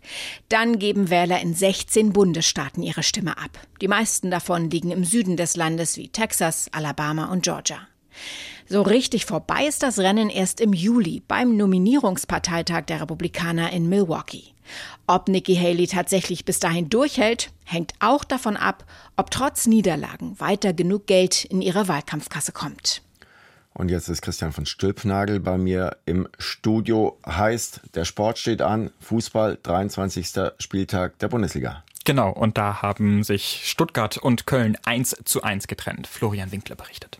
Dann 0.48 0.78
geben 0.78 1.10
Wähler 1.10 1.40
in 1.40 1.54
16 1.54 2.12
Bundesstaaten 2.12 2.84
ihre 2.84 3.02
Stimme 3.02 3.36
ab. 3.36 3.58
Die 3.80 3.88
meisten 3.88 4.30
davon 4.30 4.70
liegen 4.70 4.92
im 4.92 5.04
Süden 5.04 5.36
des 5.36 5.56
Landes 5.56 5.96
wie 5.96 6.08
Texas, 6.08 6.68
Alabama 6.70 7.32
und 7.32 7.42
Georgia. 7.42 7.88
So 8.66 8.82
richtig 8.82 9.26
vorbei 9.26 9.66
ist 9.66 9.82
das 9.82 9.98
Rennen 9.98 10.30
erst 10.30 10.60
im 10.60 10.72
Juli 10.72 11.22
beim 11.28 11.56
Nominierungsparteitag 11.56 12.86
der 12.86 13.02
Republikaner 13.02 13.72
in 13.72 13.88
Milwaukee. 13.88 14.54
Ob 15.06 15.28
Nikki 15.28 15.54
Haley 15.54 15.86
tatsächlich 15.86 16.46
bis 16.46 16.60
dahin 16.60 16.88
durchhält, 16.88 17.50
hängt 17.64 17.92
auch 18.00 18.24
davon 18.24 18.56
ab, 18.56 18.84
ob 19.16 19.30
trotz 19.30 19.66
Niederlagen 19.66 20.40
weiter 20.40 20.72
genug 20.72 21.06
Geld 21.06 21.44
in 21.44 21.60
ihre 21.60 21.88
Wahlkampfkasse 21.88 22.52
kommt. 22.52 23.02
Und 23.74 23.90
jetzt 23.90 24.08
ist 24.08 24.22
Christian 24.22 24.52
von 24.52 24.66
Stülpnagel 24.66 25.40
bei 25.40 25.58
mir 25.58 25.96
im 26.06 26.28
Studio. 26.38 27.18
Heißt, 27.26 27.80
der 27.94 28.04
Sport 28.04 28.38
steht 28.38 28.62
an, 28.62 28.92
Fußball, 29.00 29.58
23. 29.62 30.28
Spieltag 30.58 31.18
der 31.18 31.28
Bundesliga. 31.28 31.82
Genau, 32.04 32.30
und 32.30 32.56
da 32.56 32.82
haben 32.82 33.24
sich 33.24 33.62
Stuttgart 33.64 34.16
und 34.16 34.46
Köln 34.46 34.78
1 34.84 35.16
zu 35.24 35.42
1 35.42 35.66
getrennt. 35.66 36.06
Florian 36.06 36.52
Winkler 36.52 36.76
berichtet. 36.76 37.18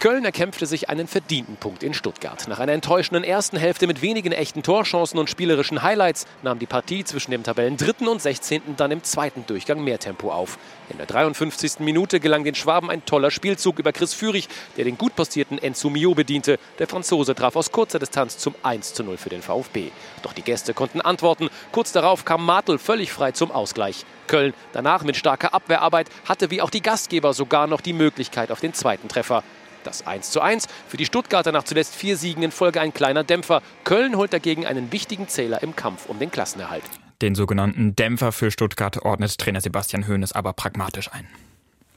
Köln 0.00 0.24
erkämpfte 0.24 0.64
sich 0.64 0.88
einen 0.88 1.06
verdienten 1.06 1.56
Punkt 1.56 1.82
in 1.82 1.92
Stuttgart. 1.92 2.48
Nach 2.48 2.58
einer 2.58 2.72
enttäuschenden 2.72 3.22
ersten 3.22 3.58
Hälfte 3.58 3.86
mit 3.86 4.00
wenigen 4.00 4.32
echten 4.32 4.62
Torchancen 4.62 5.18
und 5.18 5.28
spielerischen 5.28 5.82
Highlights 5.82 6.26
nahm 6.42 6.58
die 6.58 6.64
Partie 6.64 7.04
zwischen 7.04 7.32
dem 7.32 7.42
Tabellen 7.42 7.76
dritten 7.76 8.08
und 8.08 8.22
16. 8.22 8.62
dann 8.78 8.92
im 8.92 9.04
zweiten 9.04 9.44
Durchgang 9.46 9.84
mehr 9.84 9.98
Tempo 9.98 10.32
auf. 10.32 10.58
In 10.88 10.96
der 10.96 11.04
53. 11.04 11.80
Minute 11.80 12.18
gelang 12.18 12.44
den 12.44 12.54
Schwaben 12.54 12.90
ein 12.90 13.04
toller 13.04 13.30
Spielzug 13.30 13.78
über 13.78 13.92
Chris 13.92 14.14
Führig, 14.14 14.48
der 14.78 14.86
den 14.86 14.96
gut 14.96 15.14
postierten 15.14 15.58
Enzo 15.58 15.90
Mio 15.90 16.14
bediente. 16.14 16.58
Der 16.78 16.88
Franzose 16.88 17.34
traf 17.34 17.54
aus 17.54 17.70
kurzer 17.70 17.98
Distanz 17.98 18.38
zum 18.38 18.54
1 18.62 18.94
zu 18.94 19.04
0 19.04 19.18
für 19.18 19.28
den 19.28 19.42
VfB. 19.42 19.90
Doch 20.22 20.32
die 20.32 20.40
Gäste 20.40 20.72
konnten 20.72 21.02
antworten. 21.02 21.50
Kurz 21.72 21.92
darauf 21.92 22.24
kam 22.24 22.46
Martel 22.46 22.78
völlig 22.78 23.12
frei 23.12 23.32
zum 23.32 23.50
Ausgleich. 23.50 24.06
Köln, 24.28 24.54
danach 24.72 25.02
mit 25.02 25.16
starker 25.16 25.52
Abwehrarbeit, 25.52 26.08
hatte 26.24 26.50
wie 26.50 26.62
auch 26.62 26.70
die 26.70 26.80
Gastgeber 26.80 27.34
sogar 27.34 27.66
noch 27.66 27.82
die 27.82 27.92
Möglichkeit 27.92 28.50
auf 28.50 28.60
den 28.60 28.72
zweiten 28.72 29.08
Treffer. 29.08 29.42
Das 29.84 30.06
1 30.06 30.30
zu 30.30 30.40
1 30.40 30.66
für 30.88 30.96
die 30.96 31.06
Stuttgarter 31.06 31.52
nach 31.52 31.64
zuletzt 31.64 31.94
vier 31.94 32.16
Siegen 32.16 32.42
in 32.42 32.50
Folge 32.50 32.80
ein 32.80 32.92
kleiner 32.92 33.24
Dämpfer. 33.24 33.62
Köln 33.84 34.16
holt 34.16 34.32
dagegen 34.32 34.66
einen 34.66 34.92
wichtigen 34.92 35.28
Zähler 35.28 35.62
im 35.62 35.74
Kampf 35.76 36.06
um 36.06 36.18
den 36.18 36.30
Klassenerhalt. 36.30 36.84
Den 37.22 37.34
sogenannten 37.34 37.96
Dämpfer 37.96 38.32
für 38.32 38.50
Stuttgart 38.50 39.02
ordnet 39.02 39.38
Trainer 39.38 39.60
Sebastian 39.60 40.08
Hoeneß 40.08 40.32
aber 40.32 40.52
pragmatisch 40.52 41.12
ein. 41.12 41.26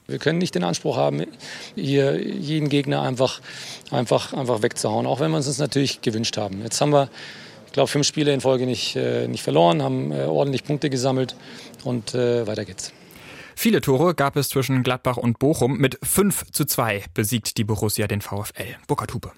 Wir 0.06 0.18
können 0.18 0.38
nicht 0.38 0.54
den 0.54 0.64
Anspruch 0.64 0.98
haben, 0.98 1.24
hier 1.74 2.20
jeden 2.20 2.68
Gegner 2.68 3.00
einfach, 3.00 3.40
einfach, 3.90 4.34
einfach 4.34 4.60
wegzuhauen, 4.60 5.06
auch 5.06 5.20
wenn 5.20 5.30
wir 5.30 5.38
uns 5.38 5.46
das 5.46 5.58
natürlich 5.58 6.02
gewünscht 6.02 6.36
haben. 6.36 6.60
Jetzt 6.62 6.78
haben 6.82 6.92
wir, 6.92 7.08
ich 7.66 7.72
glaube, 7.72 7.88
fünf 7.88 8.06
Spiele 8.06 8.34
in 8.34 8.42
Folge 8.42 8.66
nicht, 8.66 8.96
äh, 8.96 9.26
nicht 9.28 9.42
verloren, 9.42 9.82
haben 9.82 10.12
äh, 10.12 10.24
ordentlich 10.24 10.64
Punkte 10.64 10.90
gesammelt 10.90 11.36
und 11.84 12.14
äh, 12.14 12.46
weiter 12.46 12.66
geht's. 12.66 12.92
Viele 13.56 13.80
Tore 13.80 14.14
gab 14.14 14.36
es 14.36 14.48
zwischen 14.48 14.82
Gladbach 14.82 15.16
und 15.16 15.38
Bochum. 15.38 15.78
Mit 15.78 15.98
5 16.02 16.50
zu 16.50 16.64
2 16.64 17.04
besiegt 17.14 17.56
die 17.58 17.64
Borussia 17.64 18.06
den 18.06 18.20
VfL. 18.20 18.76
Burkhard 18.86 19.14
Hupe. 19.14 19.32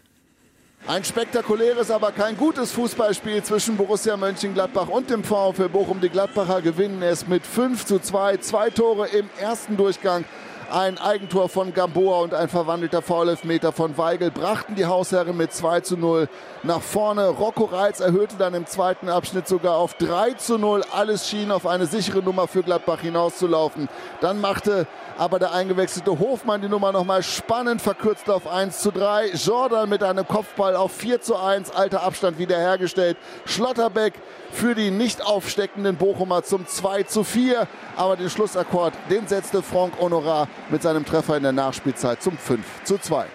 Ein 0.87 1.03
spektakuläres, 1.03 1.91
aber 1.91 2.13
kein 2.13 2.37
gutes 2.37 2.71
Fußballspiel 2.73 3.43
zwischen 3.43 3.77
Borussia 3.77 4.17
Mönchengladbach 4.17 4.87
und 4.87 5.11
dem 5.11 5.25
VfL 5.25 5.69
Bochum. 5.69 6.01
Die 6.01 6.09
Gladbacher 6.09 6.63
gewinnen 6.63 7.03
es 7.03 7.27
mit 7.27 7.45
5 7.45 7.85
zu 7.85 7.99
2. 7.99 8.37
Zwei 8.37 8.71
Tore 8.71 9.09
im 9.09 9.29
ersten 9.41 9.77
Durchgang 9.77 10.25
ein 10.71 10.99
Eigentor 10.99 11.49
von 11.49 11.73
Gamboa 11.73 12.21
und 12.21 12.35
ein 12.35 12.49
verwandelter 12.49 13.03
Foulelfmeter 13.03 13.73
von 13.73 13.97
Weigel 13.99 14.31
brachten 14.31 14.75
die 14.75 14.87
Hausherren 14.87 15.37
mit 15.37 15.53
2 15.53 15.81
zu 15.81 15.97
0 15.97 16.29
nach 16.63 16.83
vorne. 16.83 17.29
Rocco 17.29 17.65
Reitz 17.65 18.01
erhöhte 18.01 18.37
dann 18.37 18.55
im 18.55 18.67
zweiten 18.67 19.09
Abschnitt 19.09 19.47
sogar 19.47 19.77
auf 19.77 19.95
3 19.95 20.35
zu 20.35 20.59
0. 20.59 20.83
Alles 20.93 21.29
schien 21.29 21.51
auf 21.51 21.67
eine 21.67 21.87
sichere 21.87 22.23
Nummer 22.23 22.49
für 22.49 22.63
Gladbach 22.63 23.01
hinauszulaufen. 23.01 23.89
Dann 24.21 24.41
machte 24.41 24.87
aber 25.19 25.39
der 25.39 25.53
eingewechselte 25.53 26.19
Hofmann 26.19 26.61
die 26.61 26.69
Nummer 26.69 26.93
nochmal 26.93 27.23
spannend 27.23 27.81
verkürzt 27.81 28.29
auf 28.29 28.47
1 28.47 28.81
zu 28.81 28.91
3. 28.91 29.31
Jordan 29.31 29.89
mit 29.89 30.03
einem 30.03 30.27
Kopfball 30.27 30.77
auf 30.77 30.93
4 30.93 31.21
zu 31.21 31.37
1. 31.37 31.71
Alter 31.71 32.03
Abstand 32.03 32.39
wiederhergestellt. 32.39 33.17
Schlotterbeck 33.45 34.15
für 34.57 34.75
die 34.75 34.91
nicht 34.91 35.25
aufsteckenden 35.25 35.97
Bochumer 35.97 36.43
zum 36.43 36.67
2 36.67 37.03
zu 37.05 37.25
4. 37.25 37.69
Aber 37.97 38.17
den 38.17 38.31
Schlussakkord, 38.31 38.95
den 39.11 39.29
setzte 39.29 39.63
Franck 39.63 39.99
Honorat 40.01 40.49
mit 40.71 40.83
seinem 40.83 41.05
Treffer 41.05 41.37
in 41.37 41.43
der 41.43 41.53
Nachspielzeit 41.53 42.23
zum 42.23 42.37
5 42.37 42.65
zu 42.85 42.99
2. 42.99 43.27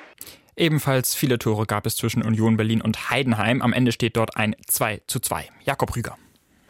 Ebenfalls 0.56 1.16
viele 1.16 1.40
Tore 1.40 1.66
gab 1.66 1.86
es 1.86 1.96
zwischen 1.96 2.24
Union 2.24 2.58
Berlin 2.58 2.82
und 2.82 3.10
Heidenheim. 3.10 3.62
Am 3.62 3.72
Ende 3.72 3.92
steht 3.92 4.18
dort 4.18 4.36
ein 4.36 4.56
2 4.68 5.02
zu 5.08 5.20
2. 5.20 5.48
Jakob 5.64 5.96
Rüger. 5.96 6.18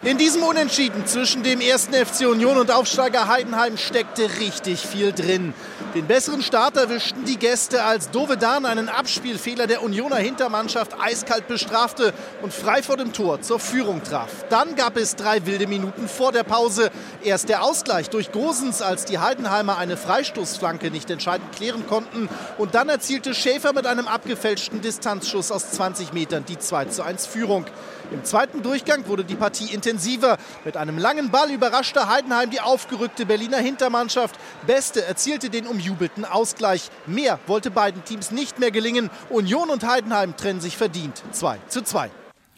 In 0.04 0.18
diesem 0.18 0.42
Unentschieden 0.42 1.06
zwischen 1.06 1.44
dem 1.44 1.62
ersten 1.62 1.94
FC 1.94 2.22
Union 2.22 2.58
und 2.58 2.72
Aufsteiger 2.72 3.28
Heidenheim 3.28 3.78
steckte 3.78 4.28
richtig 4.40 4.80
viel 4.80 5.12
drin. 5.12 5.54
Den 5.94 6.08
besseren 6.08 6.42
Start 6.42 6.76
erwischten 6.76 7.24
die 7.26 7.38
Gäste, 7.38 7.84
als 7.84 8.10
Dovedan 8.10 8.66
einen 8.66 8.90
Abspielfehler 8.90 9.68
der 9.68 9.84
Unioner 9.84 10.16
Hintermannschaft 10.16 10.96
eiskalt 11.00 11.48
bestrafte 11.48 12.14
und 12.42 12.52
frei 12.52 12.82
vor 12.82 12.98
dem 12.98 13.14
Tor 13.14 13.42
zur 13.42 13.60
Führung 13.60 14.02
traf. 14.04 14.30
Dann 14.50 14.76
gab 14.76 14.98
es 14.98 15.16
drei 15.16 15.46
wilde 15.46 15.68
Minuten 15.68 16.08
vor 16.08 16.32
der 16.32 16.46
Pause. 16.46 16.90
Erst 17.24 17.50
der 17.50 17.62
Ausgleich 17.62 18.10
durch 18.10 18.32
Gosens, 18.32 18.82
als 18.82 19.06
die 19.06 19.20
Heidenheimer 19.20 19.78
eine 19.78 19.98
Freistoßflanke 19.98 20.90
nicht 20.90 21.12
entscheidend 21.12 21.52
klären 21.52 21.86
konnten. 21.86 22.28
Und 22.58 22.74
dann 22.74 22.90
erzielte 22.90 23.36
Schäfer 23.36 23.72
mit 23.74 23.86
einem 23.86 24.08
abgefälschten 24.08 24.82
Distanzschuss 24.82 25.52
aus 25.52 25.70
20 25.72 26.12
Metern 26.14 26.44
die 26.48 26.58
2 26.58 26.86
zu 26.86 27.04
1 27.04 27.28
Führung. 27.28 27.66
Im 28.12 28.26
zweiten 28.26 28.62
Durchgang 28.62 29.08
wurde 29.08 29.24
die 29.24 29.36
Partie 29.36 29.74
intensiver. 29.92 30.38
Mit 30.66 30.78
einem 30.78 30.98
langen 30.98 31.30
Ball 31.30 31.52
überraschte 31.52 32.08
Heidenheim 32.08 32.50
die 32.50 32.62
aufgerückte 32.62 33.26
Berliner 33.26 33.58
Hintermannschaft. 33.58 34.36
Beste 34.66 35.06
erzielte 35.06 35.50
den 35.50 35.68
umjubelten 35.68 36.26
Ausgleich. 36.26 36.90
Mehr 37.06 37.40
wollte 37.48 37.72
beiden 37.72 38.04
Teams 38.04 38.32
nicht 38.32 38.60
mehr 38.60 38.72
gelingen. 38.72 39.10
Union 39.30 39.70
und 39.70 39.86
Heidenheim 39.86 40.36
trennen 40.36 40.62
sich 40.62 40.78
verdient 40.78 41.22
2 41.32 41.58
zu 41.68 41.82
2. 41.84 42.10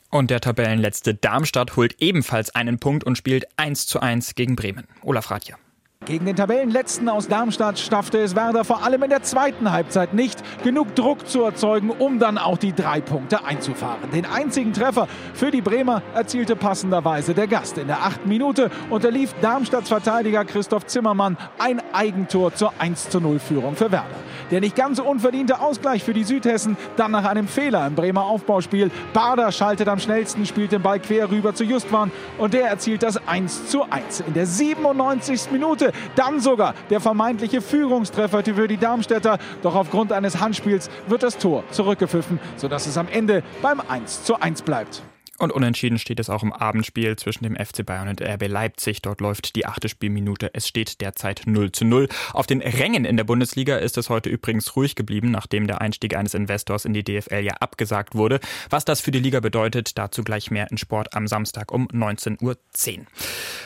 Und 0.10 0.30
der 0.30 0.42
Tabellenletzte 0.42 1.16
Darmstadt 1.16 1.76
holt 1.76 1.96
ebenfalls 2.00 2.54
einen 2.54 2.78
Punkt 2.78 3.04
und 3.04 3.18
spielt 3.18 3.46
1 3.58 3.88
zu 3.88 4.00
1 4.00 4.36
gegen 4.36 4.56
Bremen. 4.56 4.88
Olaf 5.02 5.32
Radja. 5.32 5.58
Gegen 6.06 6.26
den 6.26 6.36
Tabellenletzten 6.36 7.08
aus 7.08 7.30
Darmstadt 7.30 7.80
schaffte 7.80 8.18
es 8.20 8.36
Werder 8.36 8.66
vor 8.66 8.84
allem 8.84 9.04
in 9.04 9.10
der 9.10 9.24
zweiten 9.24 9.72
Halbzeit 9.72 10.14
nicht, 10.14 10.44
genug 10.64 10.96
Druck 10.96 11.28
zu 11.30 11.44
erzeugen, 11.44 11.92
um 11.92 12.20
dann 12.20 12.38
auch 12.38 12.58
die 12.58 12.74
drei 12.74 13.00
Punkte 13.00 13.46
einzufahren. 13.46 14.12
Den 14.12 14.26
einzigen 14.26 14.74
Treffer 14.74 15.08
für 15.34 15.50
die 15.50 15.62
Bremer 15.62 16.02
erzielte 16.14 16.58
passenderweise 16.58 17.34
der 17.34 17.48
Gast. 17.48 17.78
In 17.78 17.88
der 17.88 18.04
achten 18.04 18.28
Minute 18.28 18.70
unterlief 18.90 19.34
Darmstadts 19.42 19.88
Verteidiger 19.88 20.44
Christoph 20.44 20.88
Zimmermann 20.88 21.38
ein 21.58 21.82
Eigentor 21.94 22.54
zur 22.54 22.74
1-0 22.82 23.40
Führung 23.40 23.76
für 23.78 23.92
Werder. 23.92 24.08
Der 24.52 24.60
nicht 24.60 24.76
ganz 24.76 25.00
unverdiente 25.00 25.62
Ausgleich 25.62 26.04
für 26.04 26.14
die 26.14 26.26
Südhessen, 26.26 26.76
dann 26.98 27.12
nach 27.12 27.24
einem 27.24 27.48
Fehler 27.48 27.88
im 27.88 27.96
Bremer 27.96 28.26
Aufbauspiel. 28.26 28.92
Bader 29.14 29.52
schaltet 29.54 29.88
am 29.88 30.00
schnellsten, 30.00 30.46
spielt 30.46 30.74
den 30.74 30.82
Ball 30.82 31.00
quer 31.00 31.32
rüber 31.32 31.56
zu 31.56 31.64
Justwan 31.64 32.12
und 32.38 32.54
der 32.54 32.68
erzielt 32.68 33.04
das 33.04 33.26
1 33.26 33.74
1. 33.90 34.24
In 34.28 34.34
der 34.34 34.46
97. 34.46 35.52
Minute 35.52 35.93
dann 36.16 36.40
sogar 36.40 36.74
der 36.90 37.00
vermeintliche 37.00 37.62
Führungstreffer 37.62 38.44
für 38.44 38.68
die 38.68 38.78
Darmstädter. 38.78 39.38
Doch 39.62 39.76
aufgrund 39.76 40.12
eines 40.12 40.40
Handspiels 40.40 40.90
wird 41.08 41.24
das 41.24 41.38
Tor 41.38 41.64
zurückgepfiffen, 41.72 42.40
sodass 42.58 42.88
es 42.88 42.98
am 42.98 43.08
Ende 43.08 43.44
beim 43.62 43.82
1 43.88 44.24
zu 44.24 44.40
1 44.40 44.62
bleibt. 44.64 45.04
Und 45.40 45.52
unentschieden 45.52 45.98
steht 45.98 46.20
es 46.20 46.30
auch 46.30 46.44
im 46.44 46.54
Abendspiel 46.54 47.16
zwischen 47.16 47.44
dem 47.44 47.56
FC 47.56 47.84
Bayern 47.84 48.08
und 48.08 48.22
RB 48.22 48.48
Leipzig. 48.48 49.02
Dort 49.02 49.20
läuft 49.20 49.56
die 49.56 49.66
achte 49.66 49.90
Spielminute. 49.90 50.52
Es 50.54 50.68
steht 50.68 51.02
derzeit 51.02 51.44
0 51.46 51.72
zu 51.72 51.86
0. 51.86 52.08
Auf 52.34 52.46
den 52.46 52.62
Rängen 52.62 53.04
in 53.04 53.18
der 53.18 53.24
Bundesliga 53.24 53.78
ist 53.78 53.98
es 53.98 54.10
heute 54.10 54.30
übrigens 54.30 54.76
ruhig 54.76 54.94
geblieben, 54.96 55.32
nachdem 55.32 55.66
der 55.66 55.82
Einstieg 55.82 56.16
eines 56.16 56.36
Investors 56.36 56.86
in 56.86 56.94
die 56.94 57.04
DFL 57.04 57.44
ja 57.44 57.54
abgesagt 57.56 58.14
wurde. 58.14 58.40
Was 58.70 58.86
das 58.86 59.02
für 59.02 59.12
die 59.12 59.20
Liga 59.20 59.40
bedeutet, 59.40 59.98
dazu 59.98 60.24
gleich 60.24 60.52
mehr 60.52 60.70
in 60.70 60.78
Sport 60.78 61.16
am 61.16 61.28
Samstag 61.28 61.72
um 61.72 61.88
19.10 61.88 62.42
Uhr. 62.44 63.06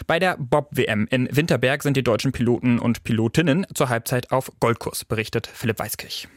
Bei 0.08 0.20
der 0.20 0.38
Bob-WM 0.38 1.06
in 1.10 1.28
Winterberg 1.36 1.84
sind 1.84 1.98
die 1.98 2.04
deutschen 2.04 2.32
Piloten 2.32 2.80
und 2.80 3.04
Pilotinnen 3.04 3.68
zur 3.74 3.90
Halbzeit 3.90 4.32
auf 4.32 4.52
Goldkurs, 4.62 5.04
berichtet 5.04 5.48
Philipp 5.48 5.80
Weiskirch. 5.80 6.30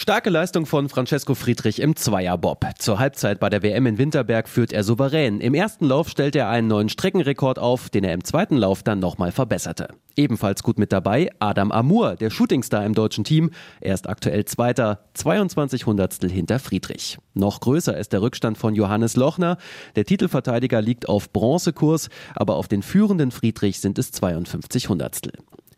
Starke 0.00 0.30
Leistung 0.30 0.64
von 0.64 0.88
Francesco 0.88 1.34
Friedrich 1.34 1.78
im 1.78 1.94
Zweierbob. 1.94 2.64
Zur 2.78 2.98
Halbzeit 2.98 3.38
bei 3.38 3.50
der 3.50 3.62
WM 3.62 3.84
in 3.84 3.98
Winterberg 3.98 4.48
führt 4.48 4.72
er 4.72 4.82
souverän. 4.82 5.42
Im 5.42 5.52
ersten 5.52 5.84
Lauf 5.84 6.08
stellt 6.08 6.34
er 6.34 6.48
einen 6.48 6.68
neuen 6.68 6.88
Streckenrekord 6.88 7.58
auf, 7.58 7.90
den 7.90 8.04
er 8.04 8.14
im 8.14 8.24
zweiten 8.24 8.56
Lauf 8.56 8.82
dann 8.82 8.98
nochmal 8.98 9.30
verbesserte. 9.30 9.88
Ebenfalls 10.16 10.62
gut 10.62 10.78
mit 10.78 10.90
dabei 10.90 11.28
Adam 11.38 11.70
Amur, 11.70 12.16
der 12.16 12.30
Shootingstar 12.30 12.86
im 12.86 12.94
deutschen 12.94 13.24
Team. 13.24 13.50
Er 13.82 13.92
ist 13.92 14.08
aktuell 14.08 14.46
Zweiter, 14.46 15.04
22 15.12 15.84
Hundertstel 15.84 16.30
hinter 16.30 16.60
Friedrich. 16.60 17.18
Noch 17.34 17.60
größer 17.60 17.94
ist 17.94 18.14
der 18.14 18.22
Rückstand 18.22 18.56
von 18.56 18.74
Johannes 18.74 19.16
Lochner. 19.16 19.58
Der 19.96 20.06
Titelverteidiger 20.06 20.80
liegt 20.80 21.10
auf 21.10 21.30
Bronzekurs, 21.30 22.08
aber 22.34 22.56
auf 22.56 22.68
den 22.68 22.82
führenden 22.82 23.32
Friedrich 23.32 23.80
sind 23.80 23.98
es 23.98 24.12
52 24.12 24.88
Hundertstel. 24.88 25.32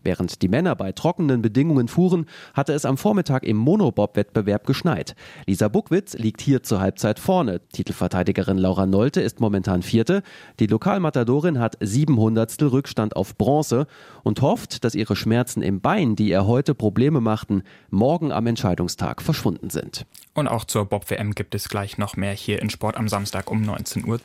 Während 0.04 0.42
die 0.42 0.48
Männer 0.48 0.74
bei 0.74 0.92
trockenen 0.92 1.42
Bedingungen 1.42 1.88
fuhren, 1.88 2.26
hatte 2.54 2.72
es 2.72 2.84
am 2.84 2.96
Vormittag 2.96 3.44
im 3.44 3.56
Monobob-Wettbewerb 3.56 4.66
geschneit. 4.66 5.14
Lisa 5.46 5.68
Buckwitz 5.68 6.14
liegt 6.14 6.40
hier 6.40 6.62
zur 6.62 6.80
Halbzeit 6.80 7.18
vorne. 7.18 7.60
Titelverteidigerin 7.72 8.58
Laura 8.58 8.86
Nolte 8.86 9.20
ist 9.20 9.40
momentan 9.40 9.82
Vierte. 9.82 10.22
Die 10.60 10.66
Lokalmatadorin 10.66 11.58
hat 11.58 11.76
sieben 11.80 12.16
Hundertstel 12.16 12.68
Rückstand 12.68 13.16
auf 13.16 13.36
Bronze 13.36 13.86
und 14.22 14.40
hofft, 14.42 14.84
dass 14.84 14.94
ihre 14.94 15.16
Schmerzen 15.16 15.62
im 15.62 15.80
Bein, 15.80 16.16
die 16.16 16.28
ihr 16.28 16.46
heute 16.46 16.74
Probleme 16.74 17.20
machten, 17.20 17.62
morgen 17.90 18.32
am 18.32 18.46
Entscheidungstag 18.46 19.22
verschwunden 19.22 19.70
sind. 19.70 20.06
Und 20.34 20.48
auch 20.48 20.64
zur 20.64 20.86
Bob-WM 20.86 21.34
gibt 21.34 21.54
es 21.54 21.68
gleich 21.68 21.98
noch 21.98 22.16
mehr 22.16 22.32
hier 22.32 22.60
in 22.60 22.70
Sport 22.70 22.96
am 22.96 23.08
Samstag 23.08 23.50
um 23.50 23.62
19.10 23.62 24.06
Uhr 24.06 24.18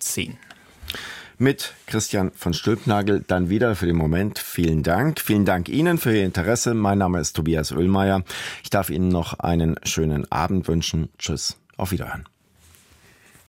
mit 1.38 1.74
Christian 1.86 2.32
von 2.36 2.54
Stülpnagel 2.54 3.24
dann 3.26 3.50
wieder 3.50 3.76
für 3.76 3.86
den 3.86 3.96
Moment. 3.96 4.40
Vielen 4.40 4.84
Dank. 4.84 5.20
Vielen 5.20 5.46
Dank 5.46 5.70
Ihnen 5.70 5.98
für 5.98 6.16
Ihr 6.16 6.26
Interesse. 6.26 6.74
Mein 6.74 6.98
Name 6.98 7.20
ist 7.20 7.34
Tobias 7.34 7.72
Oehlmeier. 7.72 8.24
Ich 8.64 8.70
darf 8.70 8.90
Ihnen 8.90 9.10
noch 9.10 9.40
einen 9.40 9.76
schönen 9.84 10.32
Abend 10.32 10.68
wünschen. 10.68 11.10
Tschüss. 11.18 11.58
Auf 11.78 11.92
Wiederhören. 11.92 12.26